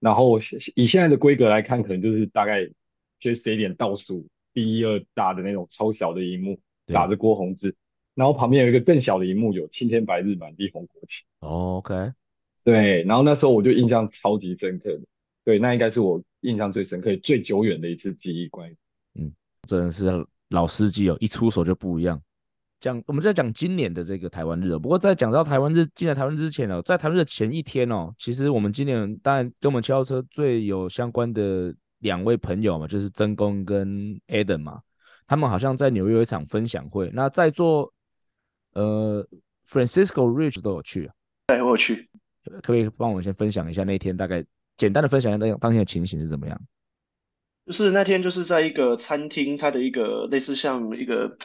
[0.00, 0.38] 然后
[0.74, 2.62] 以现在的规格来看，可能就是大概
[3.20, 4.26] Shea Stadium 倒数。
[4.54, 7.76] 第一二大的那种超小的荧幕打着郭泓志，
[8.16, 11.22] 然后旁边有一个更小的荧幕，有青天白日满地红国旗。
[11.38, 11.94] Oh, OK，
[12.70, 15.00] 对，然后那时候我就印象超级深刻的，
[15.44, 18.48] 对，那应该是我印象最深刻、最久远的一次记忆。
[18.48, 18.76] 关于，
[19.18, 19.32] 嗯，
[19.66, 22.20] 真的是老司机哦，一出手就不一样。
[22.80, 31.74] 讲，我们在讲今年的这个台湾日哦，不过在讲到台湾日进来台湾之前哦，在台湾日的前一天哦，其实我们今年当然跟我们七号车最有相关的。
[32.00, 34.80] 两位朋友嘛，就是曾公跟 Adam 嘛，
[35.26, 37.10] 他们好像在纽约有一场分享会。
[37.12, 37.92] 那在座
[38.74, 39.26] 呃
[39.68, 41.14] ，Francisco Rich 都有去啊？
[41.48, 42.08] 对，我有去。
[42.44, 44.44] 可不可以帮我先分享一下那天大概
[44.76, 46.60] 简单的分享一下那当天的情形是怎么样？
[47.66, 51.36] 就是那天就是在一个餐厅，它的一个类似像一个。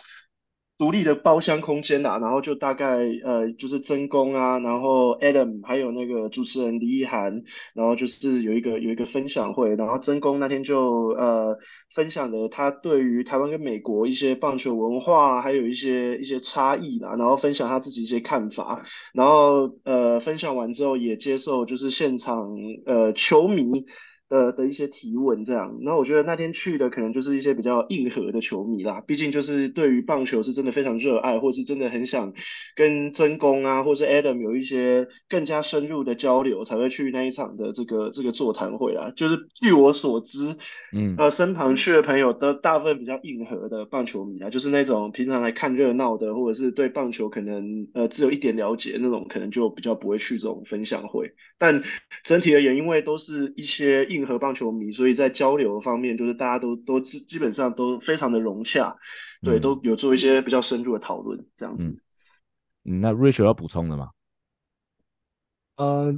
[0.75, 11.57] 独立的包厢空间啦，然后就大概呃就是曾公啊，然后 Adam 还有那个主持人李一涵，然后就是有一个有一个分享会，然后曾公那天就呃
[11.93, 18.83] 分享了他对于台湾跟美国一些棒球文化还有一些一些差异啦，然后分享他自己一些看法，
[19.13, 22.49] 然后呃分享完之后也接受就是现场
[22.85, 23.85] 呃球迷。
[24.33, 32.33] 呃的一些提问这样，那我觉得那天去的可能就是一些比较硬核的球迷啦，毕竟就是对于棒球是真的非常热爱，或是真的很想
[32.75, 39.13] 跟真公啊，或是 Adam 有一些更加深入的交流，才会去那一场的这个这个座谈会啦。
[39.15, 40.55] 就是据我所知，
[40.93, 51.35] 嗯，呃，身旁去的朋友都大部分比较硬核的棒球迷啊，就是那种平常来看热闹的，或者是对棒球可能呃只有一点了解那种，可能就比较不会去这种分享会。
[51.59, 51.83] 但
[52.23, 54.22] 整体而言，因为都是一些硬。
[54.25, 58.97] 和棒球迷，所以在交流方面，就是大家都都基基本上都非常的融洽，
[59.41, 61.99] 嗯，对，都有做一些比较深入的讨论，这样子。
[62.83, 64.09] 嗯，嗯那 Rich 要补充的吗？
[65.75, 66.13] 呃，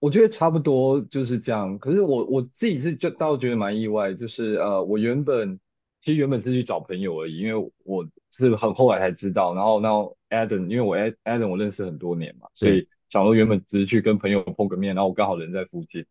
[0.00, 1.78] 我觉得差不多就是这样。
[1.78, 5.60] 可是我我自己是就倒觉得蛮意外，就是呃，我原本
[6.00, 9.54] 其实原本是去找朋友而已，因为我是很后来才知道。
[9.54, 16.04] 然后，然后 Adam，因为我 Adam 我认识很多年嘛，所以想说原本只是去跟朋友碰个面，然后我刚好人在附近。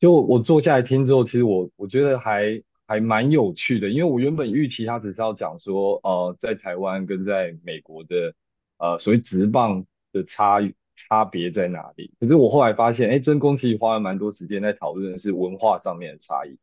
[0.00, 8.34] 就我坐下来听之后，其实我我觉得还还蛮有趣的，因为我原本预期他只是要讲说，呃，在台湾跟在美国的，
[8.78, 10.60] 呃，所谓职棒的差
[10.96, 12.14] 差别在哪里。
[12.18, 16.56] 可是我后来发现，哎，曾公其实花了蛮多时间在讨论的是文化上面的差异。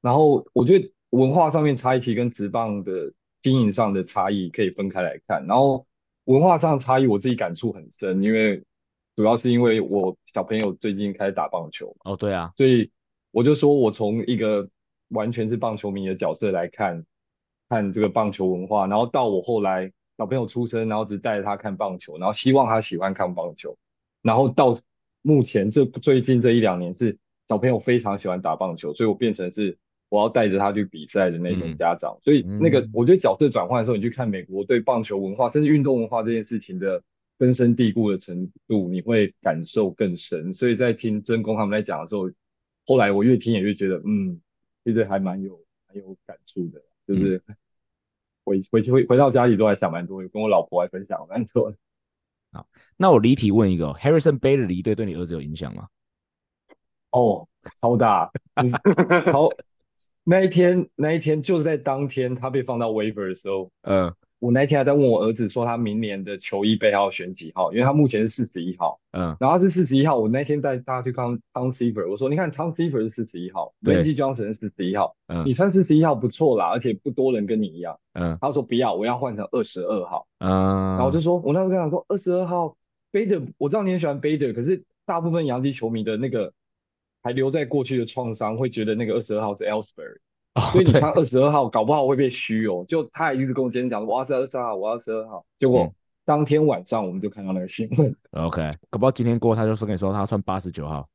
[0.00, 3.12] 然后我觉得文化上面差异其实跟职棒的
[3.42, 5.46] 经营上的差异可以分开来看。
[5.46, 5.86] 然后
[6.24, 8.64] 文化上差异，我自己感触很深，因为。
[9.20, 12.90] 主要是因为我小朋友最近开始打棒球哦，对啊，所以
[13.32, 14.66] 我就说我从一个
[15.10, 17.04] 完全是棒球迷的角色来看，
[17.68, 23.76] 看这个棒球文化，然后到我后来小朋友出生，然后只带着他看棒球，然后希望他喜欢看棒球，
[24.22, 24.74] 然后到
[25.20, 29.76] 目前这最近这一两年是小朋友非常喜欢打棒球，所以我变成是
[30.08, 37.02] 我要带着他去比赛的那种家长，嗯、所以那个我觉得角色转换的时候，你去看美国对棒球文化甚至运动文化这件事情的。
[37.40, 40.52] 根深蒂固的程度，你会感受更深。
[40.52, 42.30] 所以在听真公他们在讲的时候，
[42.84, 44.38] 后来我越听也越觉得，嗯，
[44.84, 47.42] 其实还蛮有蛮有感触的，就是
[48.44, 51.72] 回回去回回到家里都还想蛮多，跟我老婆还分享蛮多。
[52.52, 55.88] 好，那我离题问一个，Harrison Bader 离队对你儿子有影响吗？
[57.10, 57.48] 哦，
[57.80, 58.30] 超大，
[59.32, 59.48] 好，
[60.24, 64.14] 那一天那一天就是在当天他被放到 waiver 的时候，嗯。
[64.40, 68.98] 我那天还在问我儿子说他明年的球衣背号选几号，因为他目前是四十一号。
[69.12, 70.18] 嗯，然后他是四十一号。
[70.18, 78.00] 我那天带大家去看 Tom Seaver，我说你看 Tom Seaver 是四十一号，Reggie Johnson 是四十一号，嗯，你穿四十一号不错啦，而且不多人跟你一样。
[78.14, 80.26] 嗯，他说不要，我要换成二十二号。
[80.38, 82.76] 嗯，然后我就说，我那时候跟他说二十二号
[83.12, 86.54] Bader，我知道你很喜欢 Bader，可是大部分洋基球迷的那个
[87.22, 90.18] 还留在过去的创伤，会觉得那个二十二号是 Ellsbury。
[90.72, 92.84] 所以你穿二十二号，搞不好会被虚哦。
[92.88, 95.46] 就他还一直跟我今天讲，我要是二十二号，我要二十二号。
[95.58, 95.92] 结果
[96.24, 98.14] 当天晚上我们就看到那个新闻。
[98.32, 101.08] OK，搞不好今天过他就说跟你说他要穿八十九号。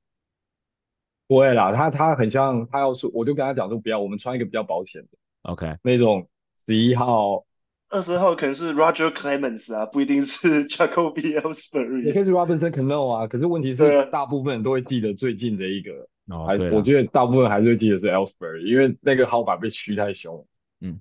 [1.28, 5.10] 不会啦，他他很像他要说，我就跟他讲说不要，我们穿一个比较保险的。
[5.42, 7.46] OK，那种十一号、
[7.90, 13.28] 二十号可能是 Roger Clemens 啊，不一定是 Jacoby Ellsbury，也可以是 Robinson Cano 啊。
[13.28, 16.08] 可是问题是，大部分人都会记得最近的一个。
[16.30, 20.46] 哦，还我觉得大部分还是会记得是 Ellsbury，因为那个号码被虚太凶。
[20.82, 21.00] 嗯，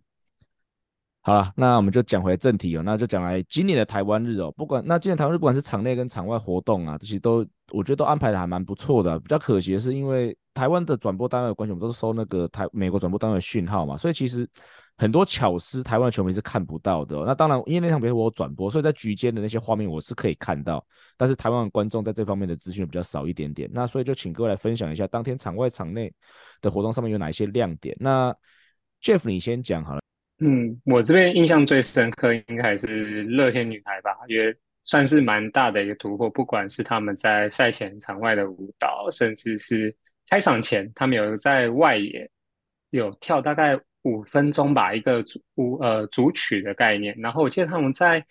[1.23, 9.19] 好了，那我们就讲回正题哦，那就讲来今年的台湾日哦，不管那今年台湾日不管是场内跟场外活动啊，这些都我觉得都安排的还蛮不错的。
[9.19, 14.49] 比较可惜的是，因为台湾的转播单位的关系，我们都是收那个台美国转播单位的讯号嘛，所以其实。
[14.97, 17.17] 很多巧思，台湾球迷是看不到的。
[17.27, 20.87] 那当然，因为那场比赛我有转播，所以在局间的那些画面我是可以看到。
[21.17, 23.69] 但是台湾观众在这方面的资讯比较少一点点。
[23.73, 26.13] 那所以就请各位来分享一下，当天场外场内
[26.61, 27.97] 的活动上面有哪一些亮点。
[27.99, 28.33] 那
[29.03, 30.01] Jeff，你先讲好了。
[30.39, 34.55] 嗯，我这边印象最深刻应该还是乐天女孩吧，也
[34.85, 36.31] 算是蛮大的一个突破。
[36.31, 39.93] 不管是他们在赛前场外的舞蹈，甚至是
[40.31, 42.31] 开场前他们有在外野
[42.91, 43.77] 有跳大概。
[44.05, 45.41] 五分钟吧，一个主
[45.81, 47.15] 呃主曲的概念。
[47.19, 48.25] 然后我记得他们在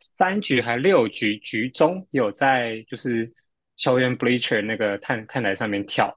[0.00, 3.32] 三局还六局局中有在就是
[3.76, 6.12] 校园 bleacher 那个看看台上面跳。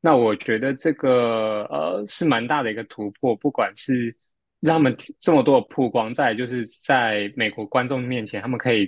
[0.00, 4.14] 那我觉得这个呃是蛮大的一个突破，不管是
[4.60, 8.82] 让他们这么多的曝光，在就是在美国观众面前，他们可以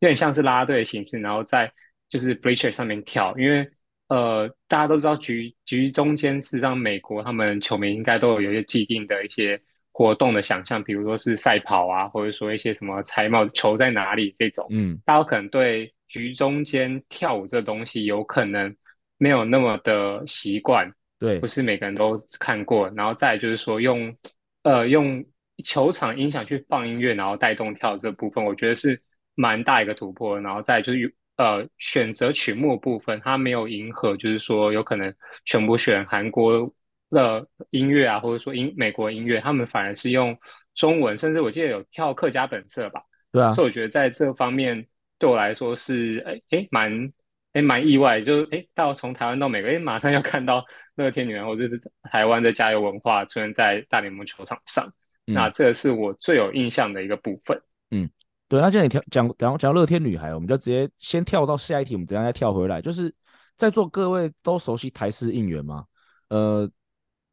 [0.00, 1.72] 有点像是啦啦队的形式，然后在
[2.08, 3.70] 就是 bleacher 上面跳，因为。
[4.08, 9.60] 呃，大家都知道局局中间，事实上美国他们球迷应该都有有一些既定的一些
[9.92, 14.66] 活动的想象，比如说是赛跑啊，或者说一些什么彩帽球在哪里这种。
[14.70, 18.74] 嗯，大家可能对局中间跳舞这东西有可能
[19.18, 22.88] 没有那么的习惯，对，不是每个人都看过。
[22.96, 24.16] 然后再就是说用
[24.62, 25.22] 呃用
[25.64, 28.98] 球场音响去放音乐，然后带动跳这部分，我觉得是
[29.34, 30.40] 蛮大一个突破。
[30.40, 31.14] 然后再就是。
[31.38, 36.68] 呃，选择曲目部分，他没有迎合，就是说有可能全部选韩国
[37.10, 40.36] 的音乐啊，或者说英美国音乐，他们反而是用
[40.74, 43.00] 中文，甚至我记得有跳客家本色吧。
[43.30, 44.84] 对啊，所以我觉得在这方面
[45.16, 47.12] 对我来说是哎哎蛮
[47.52, 50.64] 哎蛮意外，就是哎到从台湾到美国，哎马上要看到
[50.96, 54.92] 乐天女人或者是台湾的加油文化出现在大联盟球场上，
[55.28, 57.62] 嗯，那这是我最有印象的一个部分。
[57.92, 58.10] 嗯。
[58.48, 62.80] 对，那既然你跳讲讲讲乐天女孩，我们就直接先跳到下一题，我们怎样再跳回来？
[62.80, 63.14] 就是
[63.56, 65.84] 在座各位都熟悉台式应援吗？
[66.28, 66.68] 呃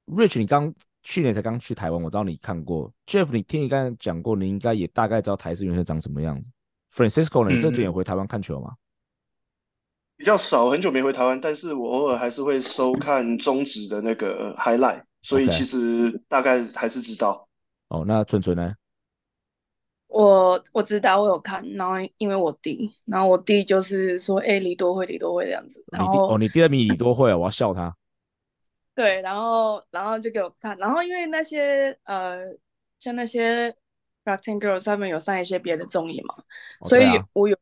[0.07, 0.73] ，Rich，你刚
[1.03, 2.91] 去年才刚去台湾，我知道你看过。
[3.07, 6.45] Jeff，你听你刚才讲过，你应该也大概知道台式应援长什么样子。
[6.93, 8.71] Francisco，你这几年回台湾看球吗？
[8.71, 8.77] 嗯？
[10.17, 17.47] 比较少，很久没回台湾，但是我偶尔还是会收看中职的那个 highlight，所以其实大概还是知道。
[17.89, 18.73] 哦，那纯纯呢？
[20.07, 27.93] 我我知道，我有看，然后因为我弟，然后我弟就是说，哎、欸，李多慧，李多慧这样子，然后哦，你弟在迷李多慧啊，我要笑他。
[28.95, 32.55] 对，然后然后就给我看，然后因为那些呃，
[32.97, 33.75] 像那些
[34.23, 36.35] Rakuten Girls 上面有上一些别的综艺嘛，
[36.79, 37.57] 哦、所以我有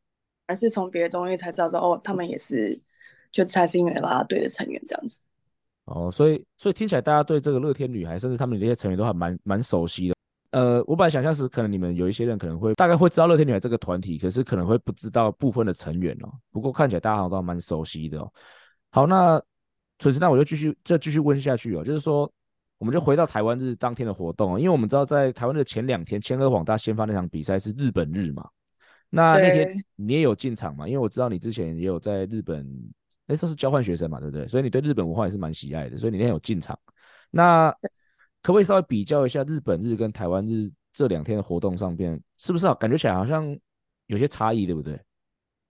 [0.46, 2.80] 还是从别的综艺才知道说，哦，他们也是
[3.32, 5.22] 就才是因为啦啦队的成员这样子。
[5.86, 10.13] 哦，所以所以听起来大家对这个乐天女孩，甚至他们那些成员都还蛮蛮熟悉的。
[10.54, 16.30] 呃，我本来想象是可能你们有一些人可能会大概会知道乐天女孩这个团体，可是可能会不知道部分的成员哦。
[16.52, 18.32] 不过看起来大家好像都蛮熟悉的哦。
[18.90, 19.42] 好，那
[19.98, 22.30] 纯子，那我就继续就继续问下去哦，就是说，
[22.78, 28.48] 我们就回到台湾日当天的活动哦，因为我们知道在台湾的前两天，千鹤广大先发那场比赛是日本日嘛。
[29.10, 30.86] 那那天你也有进场嘛？
[30.86, 32.64] 因为我知道你之前也有在日本，
[33.26, 34.46] 哎，这是交换学生嘛，对不对？
[34.46, 36.78] 所以你对日本文化也是蛮喜爱的，所以你那天有进场。
[37.30, 37.74] 那
[38.44, 42.74] 可不可以稍微比较一下日本日跟台湾日这两天的活动上边，是不是啊？
[42.74, 43.58] 感觉起来好像
[44.04, 45.00] 有些差异，对不对？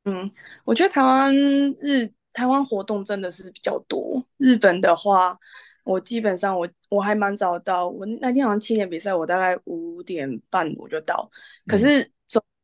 [0.06, 0.28] 嗯，
[0.64, 4.20] 我觉得台湾日台湾活动真的是比较多。
[4.38, 5.38] 日本的话，
[5.84, 11.30] 我基本上我我还蛮早到，我那天好像七点比赛，我大概五点半我就到。
[11.68, 12.10] 可是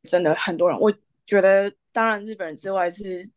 [0.02, 0.92] 真的很多人，我
[1.24, 3.30] 觉得当然日本人之外是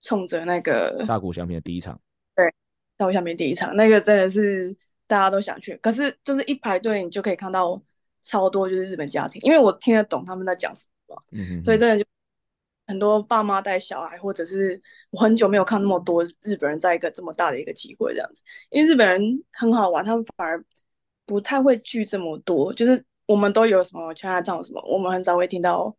[0.00, 2.00] 冲着那个大谷翔平的第一场，
[2.34, 2.52] 对，
[2.96, 4.76] 大谷翔平第一场那个真的是。
[5.06, 7.80] 大家都想去，可是就是一排队，你就可以看到
[8.22, 11.22] 超多就是日本家庭，因为我听得懂他们在讲什么，
[11.64, 12.08] 所以真的就
[12.88, 14.80] 很多爸妈带小孩，或者是
[15.10, 19.20] 我很久没有看那么多日本人在一个这么大的一个机会这样子，因为日本人
[19.52, 20.64] 很好玩，他们反而
[21.24, 25.94] 不太会聚这么多，就是我们都有什么 Chinatown 什么，我们很少会听到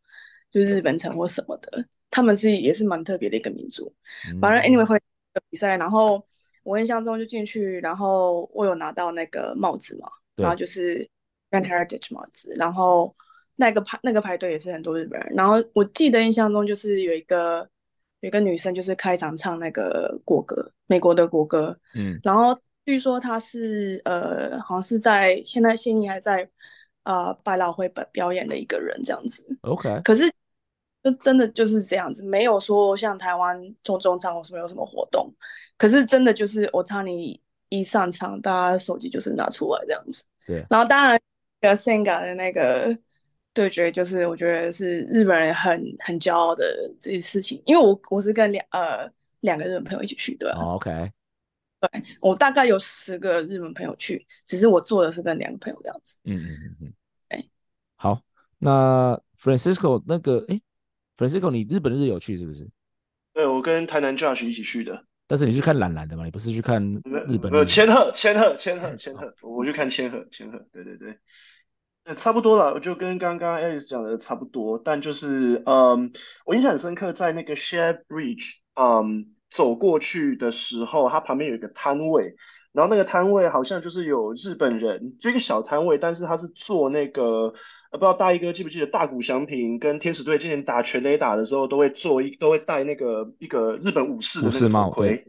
[0.52, 3.94] 就是日本城或什么的，他们是也是蛮特别的一个民族，
[4.42, 4.98] 反正 anyway 会
[5.50, 6.26] 比赛，然后
[6.68, 11.10] 我印象中就进去，然后我有拿到那个帽子嘛，然后就是。
[11.50, 13.16] Grand Heritage 帽子，然后
[13.56, 17.66] 那个排那个排队也是很多日本人，然后我记得印象中就是有一个
[18.20, 22.54] 有一个女生就是开场唱那个国歌，美国的国歌，嗯，然后
[22.86, 26.46] 据说她是呃好像是在现在现役还在
[27.04, 30.30] 呃百老汇表表演的一个人这样子，OK，可是
[31.12, 35.34] 就真的就是这样子，没有说像台湾中中场或是没有什么活动，
[35.78, 41.20] 可是真的就是我唱你一上场，大家手机就是拿出来这样子，对，然后当然。
[41.60, 42.96] 个 Senga 的那个
[43.52, 46.64] 对决，就是我觉得是日本人很很骄傲的
[46.96, 51.12] 这些事情，因为我我是跟两呃两个日本朋友一起去，对吧？OK，
[51.80, 56.20] 对，我大概有十个日本朋友去，只是我做的是跟两个朋友这样子。
[56.26, 56.94] 嗯嗯嗯嗯，
[57.30, 57.44] 哎，
[57.96, 58.22] 好，
[58.60, 60.62] 那 Francisco 那个哎
[61.18, 62.70] ，Francisco 你日本日有去是不是？
[63.34, 65.04] 对，我跟台南 Josh 一起去的。
[65.28, 66.24] 但是你去看蓝蓝的嘛？
[66.24, 66.82] 你不是去看
[67.28, 67.52] 日本？
[67.52, 71.18] 没有千鹤，千鹤，千鹤，千鹤，我去看千鹤，千鹤，对对对。
[72.16, 76.14] 差不多了，我就跟刚刚 Alice 讲的差不多，但就是，嗯，
[76.46, 82.38] 我印象很深刻，在那个 Share Bridge，嗯，走过去的时候，它旁边有一个摊位，
[82.78, 87.50] 然后那个摊位好像就是有日本人，就一个小摊位，但是他是做那个，
[87.90, 95.26] 不知道大衣哥记不记得大谷祥平跟天使队今年打全垒打的时候，都会做一，都会戴那个一个日本武士的那个帽盔，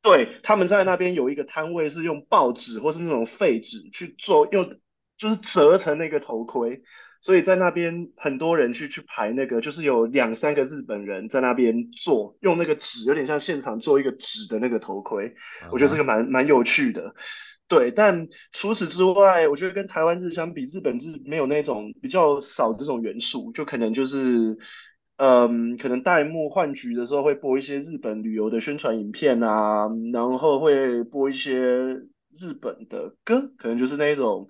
[0.00, 4.76] 对，对，他们在那边有一个摊位是用报纸或是那种废纸去做，用。
[5.18, 6.82] 就是折成那个头盔，
[7.22, 15.28] 所以在那边很多人去去排那个，就是有两三个日本人在那边做，用那个纸，有点像现场做一个纸的那个头盔。
[15.28, 15.68] Uh huh.
[15.70, 17.14] 我觉得这个蛮蛮有趣的。
[17.68, 24.58] 对，但除此之外，我觉得跟台湾日相比，日本日没有那种比较少这种元素，就可能就是，
[25.16, 34.48] 嗯，可能弹幕换局的时候会播一些日本旅游的宣传影片啊，然后会播一些日本的歌，可能就是那一种。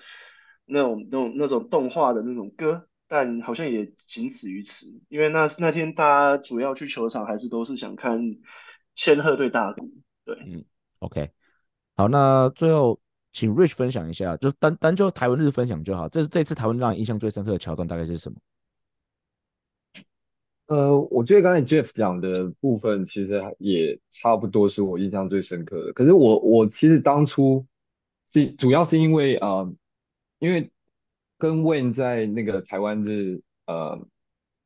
[0.72, 4.86] 那种、那种、那种动画的那种歌，但好像也仅此于此。
[5.08, 8.38] 因为那那天大家主要去球场，还是都是想看
[8.94, 9.90] 千鹤对大谷。
[10.24, 10.64] 对，嗯
[11.00, 11.30] ，OK，
[11.94, 12.98] 好，那最后
[13.32, 16.08] 请 Rich 分享一下，就单单就台湾日分享就好。
[16.08, 18.36] 这这次台湾让你印象最深刻的桥段大概是什么？
[20.66, 25.92] 呃，我觉得刚才 Jeff 讲的部分其实也差不多是我印象最深刻的。
[25.92, 27.66] 可是我我其实当初
[28.26, 29.48] 是主要是因为啊。
[29.48, 29.74] 呃
[30.42, 30.72] 因为
[31.38, 34.04] 跟 Wayne 在那个台湾日呃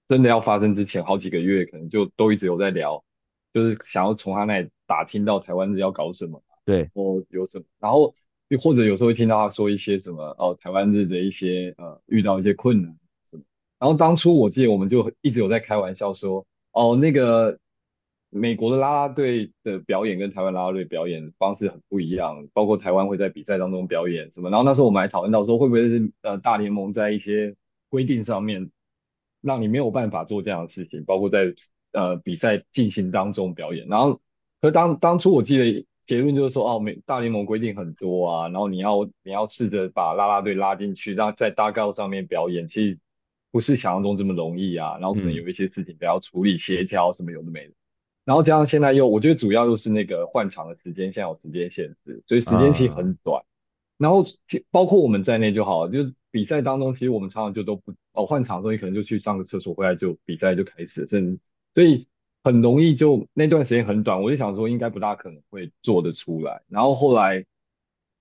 [0.09, 3.05] 真的要发生之前好几个月，可能就都一直有在聊，
[3.53, 8.15] 就是想要从他那里打听到台湾日要搞什么，对，或有什么，然后
[8.49, 13.43] 又或者有时候会听到他说一些什么哦，台湾日的一些呃遇到一些困难什么，
[13.79, 17.59] 然后当初我记得我们就一直有在开玩笑说哦那个。
[18.31, 27.55] 美国的啦啦队的表演跟台湾啦啦队表演方式很不一样，包括台湾会在比赛当中表演什么，然后那时候我们还讨论到说，会不会是呃大联盟在一些
[27.89, 28.71] 规定上面
[29.41, 31.55] 让你没有办法做这样的事情，包括在
[31.93, 33.87] 呃比赛进行当中表演。
[33.89, 34.21] 然后，
[34.61, 42.99] 可当当初我记得结论就是说，哦，美大联盟规定很多啊，然后你要你要试着把啦啦队拉进去，让在大告上面表演，其实
[43.51, 47.73] 不是想象中这么容易啊，然后可能有一些事情都要处理协调什么有的没的。
[48.27, 53.41] 然后加上现在又，我觉得主要就是那个换场的时间，现在有时间限制，所以时间其实很短。
[53.41, 53.45] Uh.
[53.99, 54.23] 然后
[54.73, 61.39] 包括我们在内就好了，就是比赛当中，其实我们常常就都不哦换场的时候，你可能就去上个厕所，回来就比赛就开始了，甚至
[61.73, 62.09] 所以
[62.43, 66.63] 很容易就那段时间很短，我就想说应该不大可能会做得出来。
[66.67, 67.47] 然后后来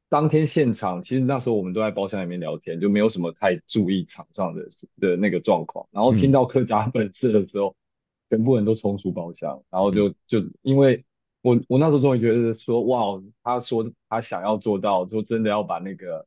[0.07, 4.67] 当天现场，其实那时候我们都在包厢里面聊天，就没有什么太注意场上的
[4.99, 5.87] 的那个状况。
[5.91, 7.69] 然后听到客家本色的时候。
[7.69, 7.75] 嗯
[8.35, 11.05] 全部人都冲出包厢，然后就就因为
[11.41, 16.25] 我我那时候终于觉得说哇，他说他想要做到，说真的要把那个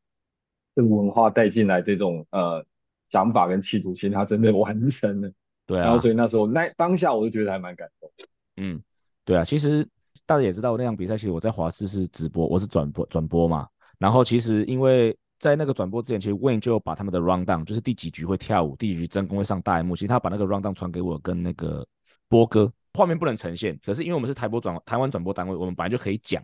[0.75, 2.65] 这个文化带进来，这种呃
[3.11, 5.31] 想法跟企图心，他真的完成了。
[5.67, 8.11] 对啊，然后所以那时候那当下我就觉得还蛮感动。
[8.57, 8.81] 嗯，
[9.27, 9.87] 对啊，其实
[10.25, 13.69] 大家也知道那场比赛，其实我在华视是直播，我是转播转播嘛。
[13.99, 21.87] 然后其实因为在那个转播之前，其实 Wayne 就把他们的 rundown，就是第几局会跳舞，第几局真功会上大荧幕，其实他把那个 rundown 传给我跟那个。
[22.29, 26.43] 播歌画面不能呈现，可是因为我们是台播转台湾转播单位，我们本来就可以讲，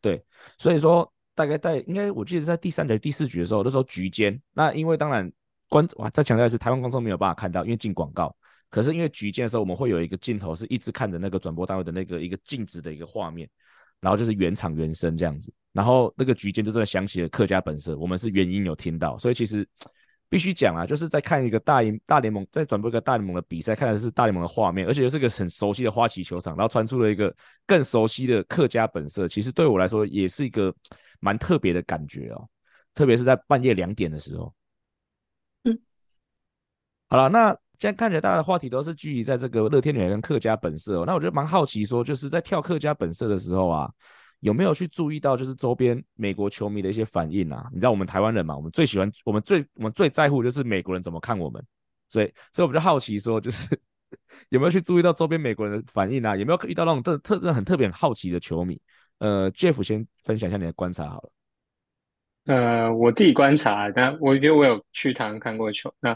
[0.00, 0.22] 对，
[0.58, 5.30] 所以说大概在应该我记得是在第三局第四局的时候，那时候局间，那因为当然
[5.68, 8.34] 观哇，再强调的是，台湾观众没有办法看到，因为进广告。
[8.70, 13.48] 可是因为举剑的时候，我们会有一个镜头是一直看着那个转播单位的那个一个静止的一个画面，
[14.00, 19.64] 然后就是原场原声这样子，然后那个举剑就真的响起了客家本色，我们是原音有听到，所以其实
[20.34, 27.32] 必须讲啊，就是在看一个大联大联盟在转播一个大联盟的比赛，看的是大联盟的画面，而且又是个很熟悉的花旗球场，然后传出了一个
[27.68, 30.74] 更熟悉的客家本色，其实对我来说也是一个
[31.20, 32.48] 蛮特别的感觉哦，
[32.96, 34.52] 特别是在半夜两点的时候。
[35.62, 35.78] 嗯，
[37.08, 37.56] 好了，那。
[37.76, 41.04] 现在看起来，大家的话题都是聚集在这个乐天女孩跟客家本色哦。
[41.04, 43.90] 那我觉得蛮好奇，说就是在跳客家本色的时候啊，
[44.44, 47.66] 有没有去注意到就是周边美国球迷的一些反应啊？
[47.72, 51.64] 你知道我们台湾人嘛，我们最喜欢，我们最我们最在乎就是美国人怎么看我们。
[52.10, 53.66] 所以，所以我们就好奇说，就是
[54.50, 56.36] 有没有去注意到周边美国人的反应啊？
[56.36, 58.78] 有没有遇到那种特特征很特别很好奇的球迷？
[59.18, 61.30] 呃，Jeff 先分享一下你的观察好了。
[62.44, 66.14] 呃，我自己观察，但我因为我有去台湾看过球，那。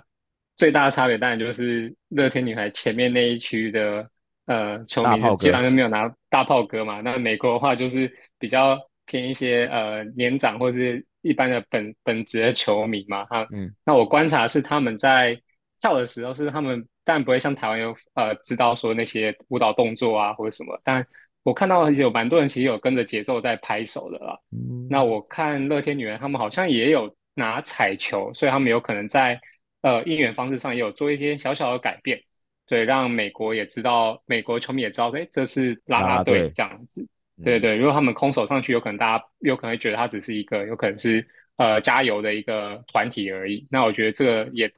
[0.59, 4.11] 最大的差别当然就是乐天女孩前面那一区的
[4.47, 7.01] 呃球迷基本上就没有拿大炮哥嘛。
[7.01, 13.25] 那美国的话就是比较偏一些呃年长或是一般的本本职的球迷嘛。
[13.27, 15.41] 哈，嗯，那我观察是他们在
[15.81, 21.07] 跳的时候是他们当然不会像台湾有呃知道说那些舞蹈动作啊或者什么，但
[21.43, 24.39] 我看到有蛮多人其实有跟着节奏在拍手的啦。
[24.53, 29.41] 嗯，那我看乐天女人他们好像也有拿彩球，所以他们有可能在。
[29.81, 32.21] 呃，应援方式上也有做一些小小的改变，
[32.69, 37.09] 对，让美国也知道，美国球迷也知道，哎，这是拉拉队这样子，
[37.43, 37.75] 对对。
[37.75, 43.67] 如果他们空手上去，有可能大家有可能会觉得他只是一个，有可能是呃加油的一个团体而已。
[43.71, 44.71] 那我觉得这个也，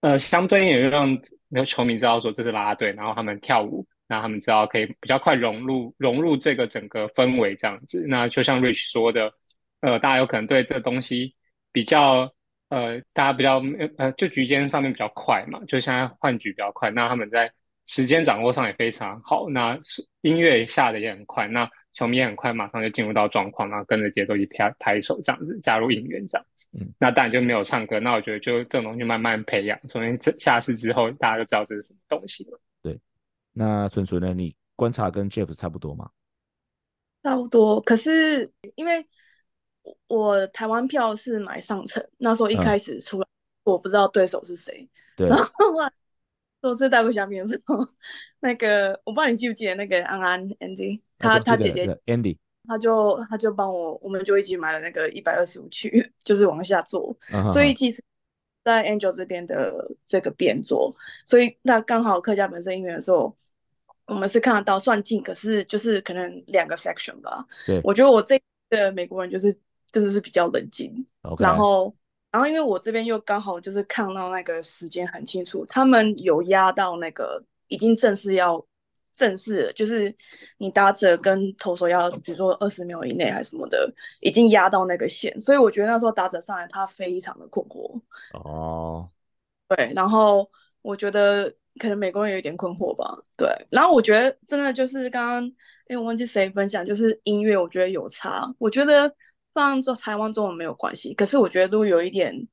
[0.00, 1.16] 呃，相对也让
[1.50, 8.02] 那个球迷知道说这是拉拉队，然后他们跳舞，让他们知道可以比较快融入融入这个整个氛围这样子。
[8.08, 9.30] 那就像 Rich 说的，
[9.82, 11.34] 呃，大家有可能对这个东西
[11.70, 12.32] 比较。
[12.68, 13.62] 呃，大家比较
[13.96, 17.50] 呃，就局间上面比较快嘛，就现在换局比较快，那他们在
[17.86, 19.78] 时间掌握上也非常好，那
[20.20, 26.68] 音乐下的也很快，那球迷也很快，马上就进入到状况，然后跟着节奏一拍拍手这样子，加入应援这样子。
[26.78, 30.02] 嗯，那当然就没有唱歌，那我觉得就这种东西慢慢培养，从
[30.38, 32.60] 下次之后大家就知道这是什么东西了。
[32.82, 33.00] 对，
[33.54, 36.10] 那纯纯呢，你观察跟 Jeff 差不多吗？
[37.22, 39.02] 差不多，可是因为。
[40.06, 44.88] 我台湾票是买上层，那时候一开始出来，嗯、我不知道对手是谁。
[45.16, 45.26] 对。
[45.28, 45.90] 然后我
[46.60, 47.76] 说是带过下面的时候，
[48.40, 52.36] 那个我不知道你记不记得那个安安 Andy，他他姐姐 Andy，
[52.66, 55.90] 他就他就帮我，我们就一起买了那个一百二十五区，
[56.24, 57.16] 就是往下坐。
[57.32, 58.02] 嗯、所以其实，
[58.64, 60.92] 在 Angel 这边的这个边座，
[61.24, 63.36] 所以那刚好客家本身音乐的时候，
[64.06, 67.46] 我们是看得到算近，可是就是可能两个 section 吧。
[67.66, 67.80] 对。
[67.84, 69.56] 我觉得我这个美国人就是。
[69.90, 71.42] 真的是比较冷静，Okay.
[71.42, 71.94] 然后，
[72.30, 78.62] 然后因为我这边又刚好就是看到那个时间很清楚，他们有压到那个已经正式要
[79.14, 80.14] 正式，就是
[80.58, 87.98] 你打者跟投手要，比如说二十秒以内还是什么的，已经压到那个线，所以我觉得那时候打者上来他非常的困惑。
[88.34, 89.08] 哦
[89.68, 89.76] ，oh.
[89.78, 90.50] 对，然后
[90.82, 99.10] 我觉得可能美国人有一点困惑吧，对，然后我觉得真的就是刚刚，因为我忘记谁分享，就是音乐，我觉得有差，我觉得。
[99.54, 102.46] 放做台湾中文没有关系，可是我觉得如果有一点，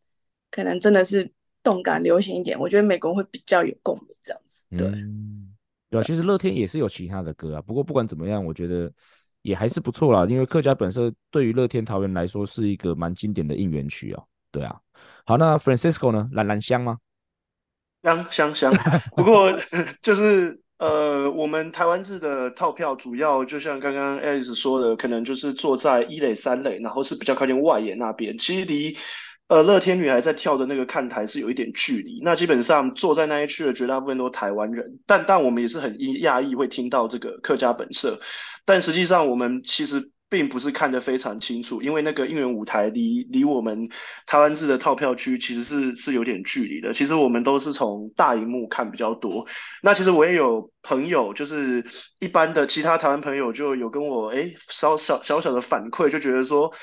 [0.50, 1.32] 可能真的是
[1.62, 4.66] 动感流行一点，我觉得美国人会比较有共鸣这样子。
[4.78, 5.54] 对，嗯、
[5.89, 8.91] 对啊，其实乐天也是有其他的歌啊，不过不管怎么样，我觉得
[9.41, 14.28] 也还是不错啦，因为客家本色对于乐天桃园来说是一个蛮经典的应援曲哦。
[14.52, 14.76] 对啊，
[15.26, 16.30] 好，那 Francisco 呢？
[16.32, 16.98] 蓝蓝香吗？
[18.04, 18.74] 香香香，
[19.16, 19.52] 不过
[20.02, 20.60] 就是。
[20.78, 28.38] 呃，我们台湾制的套票主要就像刚刚 Alice 说的，可能就是坐在一垒、三垒，然后是比较靠近外野那边。
[28.38, 28.97] 其实离
[29.47, 32.19] 呃乐天女孩在跳的那个看台是有一点距离。
[32.23, 38.19] 那基本上坐在那一区的绝大部分都是台湾人，但但我们也是很讶异会听到这个客家本色。
[38.65, 40.11] 但实际上我们其实。
[40.30, 43.89] 并不是看得非常清楚，因为那个应援舞台离离我们
[44.26, 46.93] 台湾制的套票区其实是是有点距离的。
[46.93, 49.47] 其实我们都是从大荧幕看比较多。
[49.82, 51.86] 那其实我也有朋友，就是
[52.19, 56.73] 一般的其他台湾朋友就有跟我诶小小小小的反馈，就觉得说。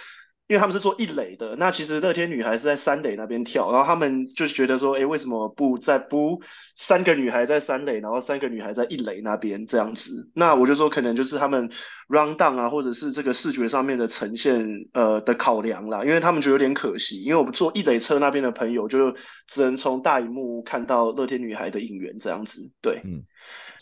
[0.49, 6.43] 因为他们是做一垒的，那其实乐天女孩是在三垒那边跳，然后他们就觉得说，哎，为什么不再不
[6.75, 10.31] 三个女孩在三垒，然后三个女孩在一垒那边这样子？
[10.35, 11.71] 那我就说，可能就是他们
[12.09, 19.15] round down 啊，或者是这个视觉上面的呈现，呃的考量啦，因为他们觉得有点可惜，因为我们坐一垒车那边的朋友就
[19.47, 23.25] 只能从大荧幕看到乐天女孩的应援这样子，对，嗯。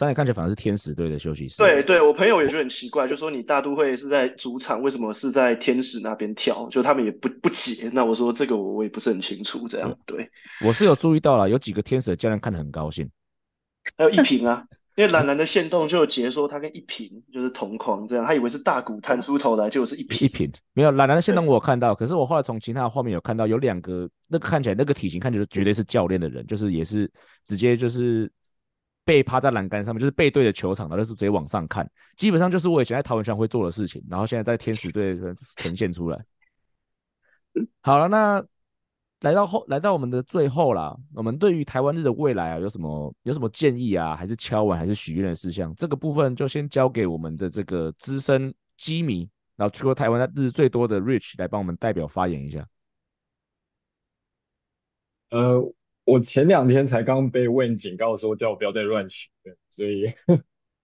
[0.01, 1.59] 三眼看起来反而是天使队的休息室。
[1.59, 6.67] 对对，我朋友也觉得很奇怪，就说你大都会是在主场，为什么是在天使那边跳？
[6.71, 7.91] 就他们也不不解。
[7.93, 10.27] 那我说这个我我也不是很清楚，这样对。
[10.65, 13.07] 我是有注意到了，有几个天使的教练看得很高兴。
[13.99, 14.65] 还有一平啊。
[14.97, 27.11] 因为蓝蓝的限动就有解说他跟一平就是同框这样，他以为是大谷探出头来，就是一平一平没有蓝蓝的限动我有看到，可是我后来从其他的画面有看到有两个那个看起来那个体型看起来绝对是教练的人，就是也是
[27.47, 28.31] 直接就是
[29.11, 35.19] 背趴在栏杆上面，就是背对着球场的，那是直接往上看，基本上就是我以前在桃园圈会做的事情，然后现在在天使队
[35.57, 36.21] 呈现出来。
[37.81, 38.45] 好了，那。
[39.23, 40.97] 来到后，来到我们的最后啦。
[41.15, 44.17] 我们对于台湾日的未来啊，有什么有什么建议啊？
[44.17, 45.75] 还是敲碗，还是许愿的事项？
[45.77, 52.67] 这个部分就先交给我们的这个资深机迷，然后去过台湾的日最多的 Rich 来帮我们代表发言一下。
[55.33, 55.61] 呃，
[56.11, 60.07] 我前两天才刚被问警告说叫我不要再乱许愿，所以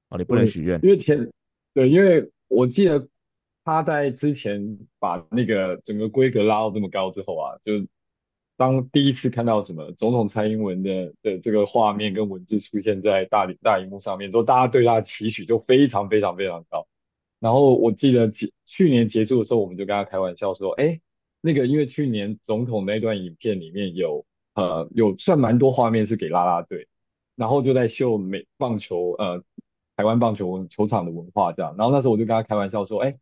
[0.08, 1.30] 哦，你 不能许愿，因为前
[1.74, 3.08] 对，因为我记得
[3.64, 7.86] 他在之前把那个整个规格拉到这么高之后啊，就。
[8.58, 16.88] 当第一次看到什么总统蔡英文的的这个画面跟文字出现在大大荧幕上面之后，大家对他的期许就非常非常非常高。
[17.38, 21.02] 然后我记得去年结束的时候，我们就跟他开玩笑说：“哎，
[21.42, 24.24] 那个因为去年总统那段影片里面有
[24.56, 26.88] 呃有算蛮多画面是给啦啦队，
[27.36, 29.44] 然后就在秀美棒球呃
[29.96, 31.76] 台湾棒球球场的文化这样。
[31.78, 33.16] 然后那时候我就跟他开玩笑说：哎，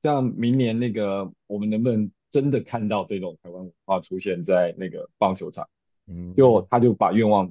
[0.00, 5.66] 这样明年那个我们能不能？”真的看到这种台湾文化出现在那个棒球场，
[6.06, 7.50] 嗯，就他就把愿望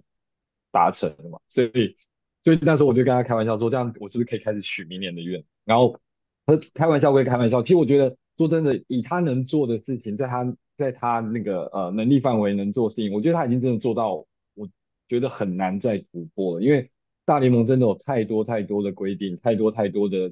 [0.72, 1.96] 达成了嘛，所以
[2.44, 5.44] 所以那时候我就跟他开玩笑说，这样我是不是可以开始许明年的愿？
[5.66, 6.00] 然后
[6.46, 10.44] 他开玩笑归开玩笑，其实我觉得说真的，以他能做的事情，在他
[10.78, 14.70] 在他那个呃能力范围能做的事情，我觉得他已经真的做到，我
[15.10, 16.90] 觉得很难再突破了，因为
[17.26, 20.32] 大联盟真的有太多太多的规定，太多太多的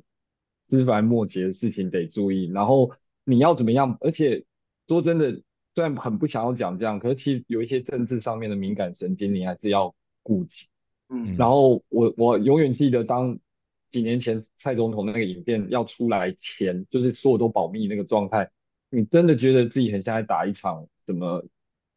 [0.64, 2.94] 枝繁末节的事情得注意，然后。
[3.28, 3.98] 你要怎么样？
[4.02, 4.46] 而且
[4.88, 5.42] 说真的，
[5.74, 10.68] 虽然很不想要讲这样，可是其实有一些政治上面的敏感神经，你还是要顾及。
[11.10, 13.40] 嗯，然后我我永远记得，当
[13.88, 18.52] 几年前蔡总统那个影片要出来前，就是所有都保密那个状态，
[18.90, 21.46] 你真的觉得自己很像在打一场什么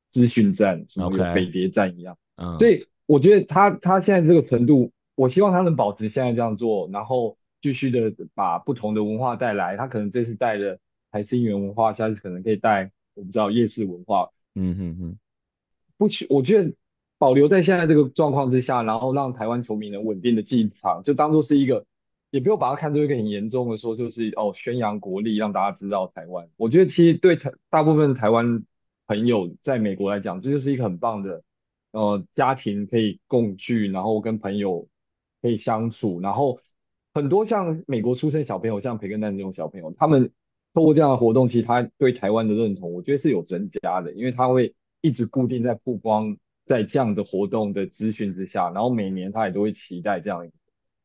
[0.07, 2.17] 资讯战，什么飞碟战一样。
[2.37, 9.77] 嗯，所以我觉得他他现在这个程度，我希望他能保持现在这样做，然后继续的把不同的文化带来。
[9.77, 10.79] 他可能这次带的。
[11.11, 15.19] 还是应援文化，下次可能可以带我不知道夜市文化，嗯哼哼，
[15.97, 16.71] 不去，我觉得
[17.17, 21.87] 保留在现在这个状况之下，然后让台湾球迷能稳定的进场，就当做是一个，
[22.31, 26.49] 也不用把它看作一个很严重的说，就是哦宣扬国力，让大家知道台湾。
[26.57, 28.65] 我觉得其实对台大部分台湾
[29.07, 31.43] 朋友在美国来讲，这就是一个很棒的，
[31.93, 34.89] 呃，家庭可以共聚，然后跟朋友
[35.43, 36.59] 可以相处，然后
[37.15, 40.31] 很多像美国出生小朋友，像培根蛋这种小朋友，他们。
[40.75, 50.55] 透过这样的活动，其实他对台湾的认同，我觉得是有增加的，因为他会一直固定在曝光在这样的活动的资讯之下，然后每年他也都会期待这样一个，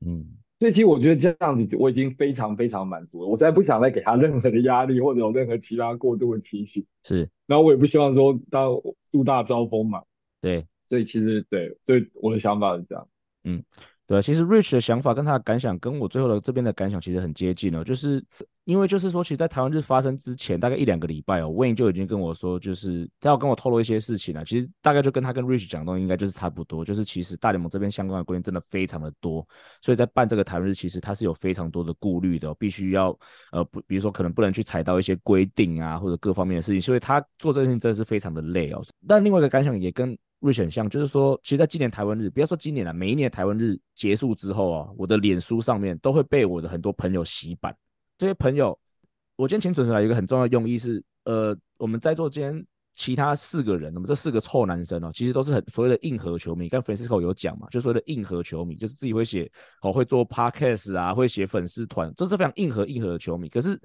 [0.06, 0.28] 嗯，
[0.64, 10.04] 所以其实我觉得这样子我已经非常非常满足了，我实在不想再给他任何的压力或者有任何其他过度的期许，是，然后我也不希望说到树大招风嘛，
[10.40, 13.10] 对，所以其实对，所以我的想法是这样，
[13.44, 13.62] 嗯，
[14.06, 18.24] 对，其实 Rich 的想法跟他的感想跟我最后的这边的感想其实很接近哦，就是。
[18.66, 24.46] 因为就是说，其实，在台湾日发生之前，大概一两个礼拜哦，Wayne 就已经跟我说，就是他要跟我透露一些事情了。
[24.46, 29.46] 其实大概就跟他跟 Rich 讲的东西应该就是差不多，就是其实大联盟这边相关的规定真的非常的多，
[29.82, 33.10] 所以在办这个台湾日，其实他是有非常多的顾虑的，必须要
[33.52, 38.82] 呃不，比如说可能不能去踩到一些规定啊，或者各方面的事情，所以他做这件事情真的是非常的累哦。
[39.06, 47.76] 但另外一个感想也跟 Rich 很像，就是说，其实，在今年台湾日，不要说今年了，每一年台湾日结束之后啊，我的脸书上面都会被我的很多朋友洗版，
[48.18, 48.78] 这些朋友。
[49.36, 52.64] 我今天请准时来一个很重要的用意是，呃，我们在座今天
[52.94, 56.70] 其他四个人，我们这四个臭男生哦，其实都是很所谓的硬核球迷。
[56.70, 59.50] 刚 Francisco 有讲嘛，就所谓的硬核球迷，就是自己会写
[59.82, 63.50] 哦，会做 Podcast 啊，会写粉丝团，这是非常硬核硬核的球迷。
[63.50, 63.80] 可是，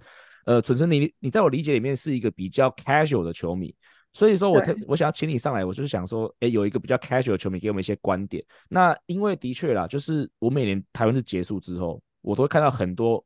[0.45, 3.75] 呃，准时你你在我理解里面是一个比较 casual 的球迷，
[4.19, 8.45] 所以说我特我想要请你上来，我就是想说，哎，有一个比较 casual 的球迷给我们一些观点。
[8.69, 13.25] 那因为的确啦，就是我每年台湾日结束之后，我都会看到很多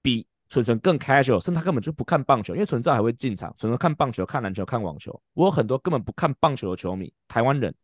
[0.00, 0.24] 比。
[0.50, 5.20] 纯纯更 casual，甚至他根本就不看棒球，因为纯粹还会进场，纯纯看棒球、看篮球、看网球。
[5.32, 7.74] 我有很多根本不看棒球的球迷，台湾人，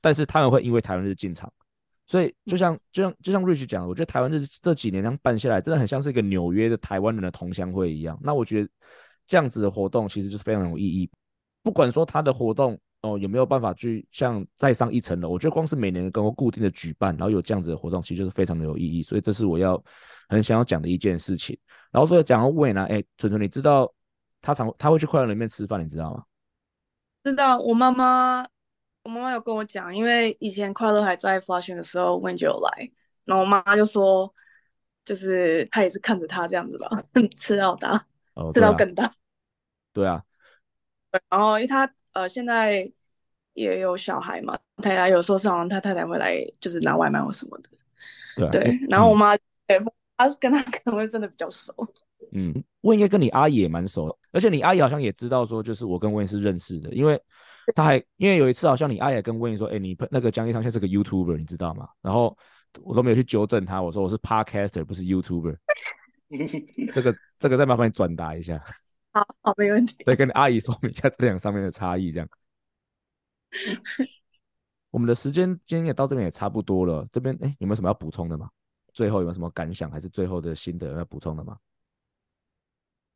[0.00, 1.52] 但是他们会因为台湾日进场，
[2.06, 8.16] 所以就像就像就像 Rich 讲的，我觉得台湾日这几年这样办下来，真的很像是一个纽约的台湾人的同乡会一样。
[8.22, 8.68] 那我觉得
[9.26, 11.10] 这样子的活动其实就是非常有意义，
[11.70, 15.28] 不管说他的活动哦，有没有办法去像再上一层楼？
[15.28, 19.04] 我觉得光是每年跟我固定的举办，然后有这样子的活动，其实就是非常的有意义。
[19.04, 19.80] 所以这是我要
[20.28, 21.56] 很想要讲的一件事情。
[21.92, 23.88] 然后说讲到魏呢，哎，纯纯，你知道
[24.42, 26.24] 他常他会去快乐里面吃饭，你知道吗？
[27.22, 28.44] 知道，我妈妈
[29.04, 32.90] 我妈妈有跟我讲，因为以前快乐还在 Flushing 的时候，Wayne 就有来，
[33.24, 34.34] 然后我妈妈就说，
[35.04, 36.88] 就是他也是看着他这样子吧，
[37.38, 38.04] 吃到大，
[38.34, 39.12] 哦、吃到更大。
[39.92, 40.22] 对啊，
[41.10, 41.90] 对，然后因为他。
[42.12, 42.90] 呃，现在
[43.54, 47.70] 也有小孩嘛，太太有时候上完他太太会来，就是拿外卖或什么的。
[48.36, 48.80] 对、啊，对。
[48.88, 49.36] 然后我妈，
[49.68, 49.86] 哎、嗯，
[50.16, 51.72] 她跟他可能会真的比较熟。
[52.32, 57.16] 嗯，我应该跟你阿姨也蛮熟，而且你阿姨好像也知道说，就是我跟温是认识的，因为
[57.76, 61.88] 他还因为有一次好像你阿姨跟温说，哎，你那个江一昌现在是个 YouTuber，你知道吗？
[62.02, 62.36] 然后
[62.82, 65.56] 我都没有去纠正他，我说我是 Podcaster，不是 YouTuber。
[66.92, 68.60] 这个这个再麻烦你转达一下。
[69.12, 69.96] 好好，没问题。
[70.06, 72.28] 再跟阿姨说明一下这两上面的差异，这样。
[74.90, 77.06] 我们的时间今天也到这边也差不多了。
[77.12, 78.48] 这边哎，有没有什么要补充的吗？
[78.92, 81.56] 最后有没有什么感想，还是最后的心得要补充的吗？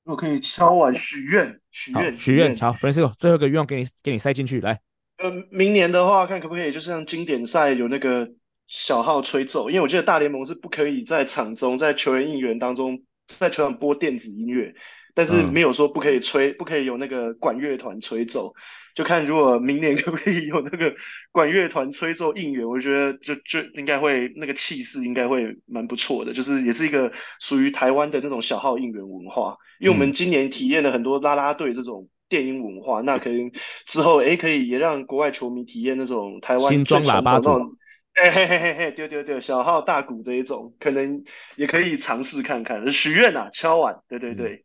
[0.05, 2.57] 我可以敲碗许愿，许愿，许愿。
[2.59, 4.81] 好，Francisco，最后一个愿望给你，给你塞进去，来。
[5.19, 8.31] 呃，明年的话，看可不可以，就是像经典赛有那个
[8.67, 13.03] 小号吹奏，因为我记得大联盟是不可以在场中，在球员应援当中，
[13.39, 14.75] 在球场播电子音乐。
[15.15, 18.55] 但是没有说不可以吹，嗯、不可以有那个管乐团吹奏，
[18.95, 20.95] 就看如果明年可不可以有那个
[21.31, 33.53] 管乐团吹奏应援，我觉得就就应该会那个气势应该会蛮不错的，就是也是一个属于台湾的那种小号应援文化，因为我们今年体验了很多啦啦队这种电音文化，嗯、那可能
[33.87, 37.71] 之后哎可以也让国外球迷体验那种台湾新装喇叭这种，
[38.15, 41.23] 哎嘿嘿嘿嘿，丢丢丢，小号大鼓这一种，可能
[41.57, 44.65] 也可以尝试看看，许愿啊，敲碗，对对对。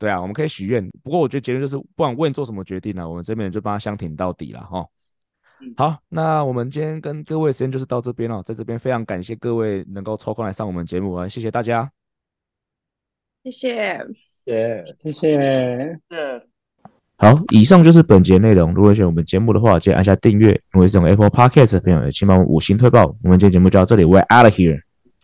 [0.00, 0.88] 嗯对啊，我们可以许愿。
[1.04, 4.86] 不过我觉得结论就是，不管问做什么决定呢、啊，我们这边就帮他相挺到底了哈。
[5.76, 11.90] 好，那我们今天跟各位时间就是到这边了，在这边非常感谢各位能够抽空来上我们节目啊，谢谢大家。
[13.44, 14.06] 谢谢，
[14.46, 16.00] 谢谢，谢谢。
[17.18, 18.72] 好，以上就是本节内容。
[18.72, 20.58] 如果喜欢我们节目的话，记得按下订阅。
[20.70, 23.14] 如果是用 Apple Podcast 的朋友，也请帮我们五星推爆。
[23.22, 24.89] 我们今天节目就到这里，We're out of here。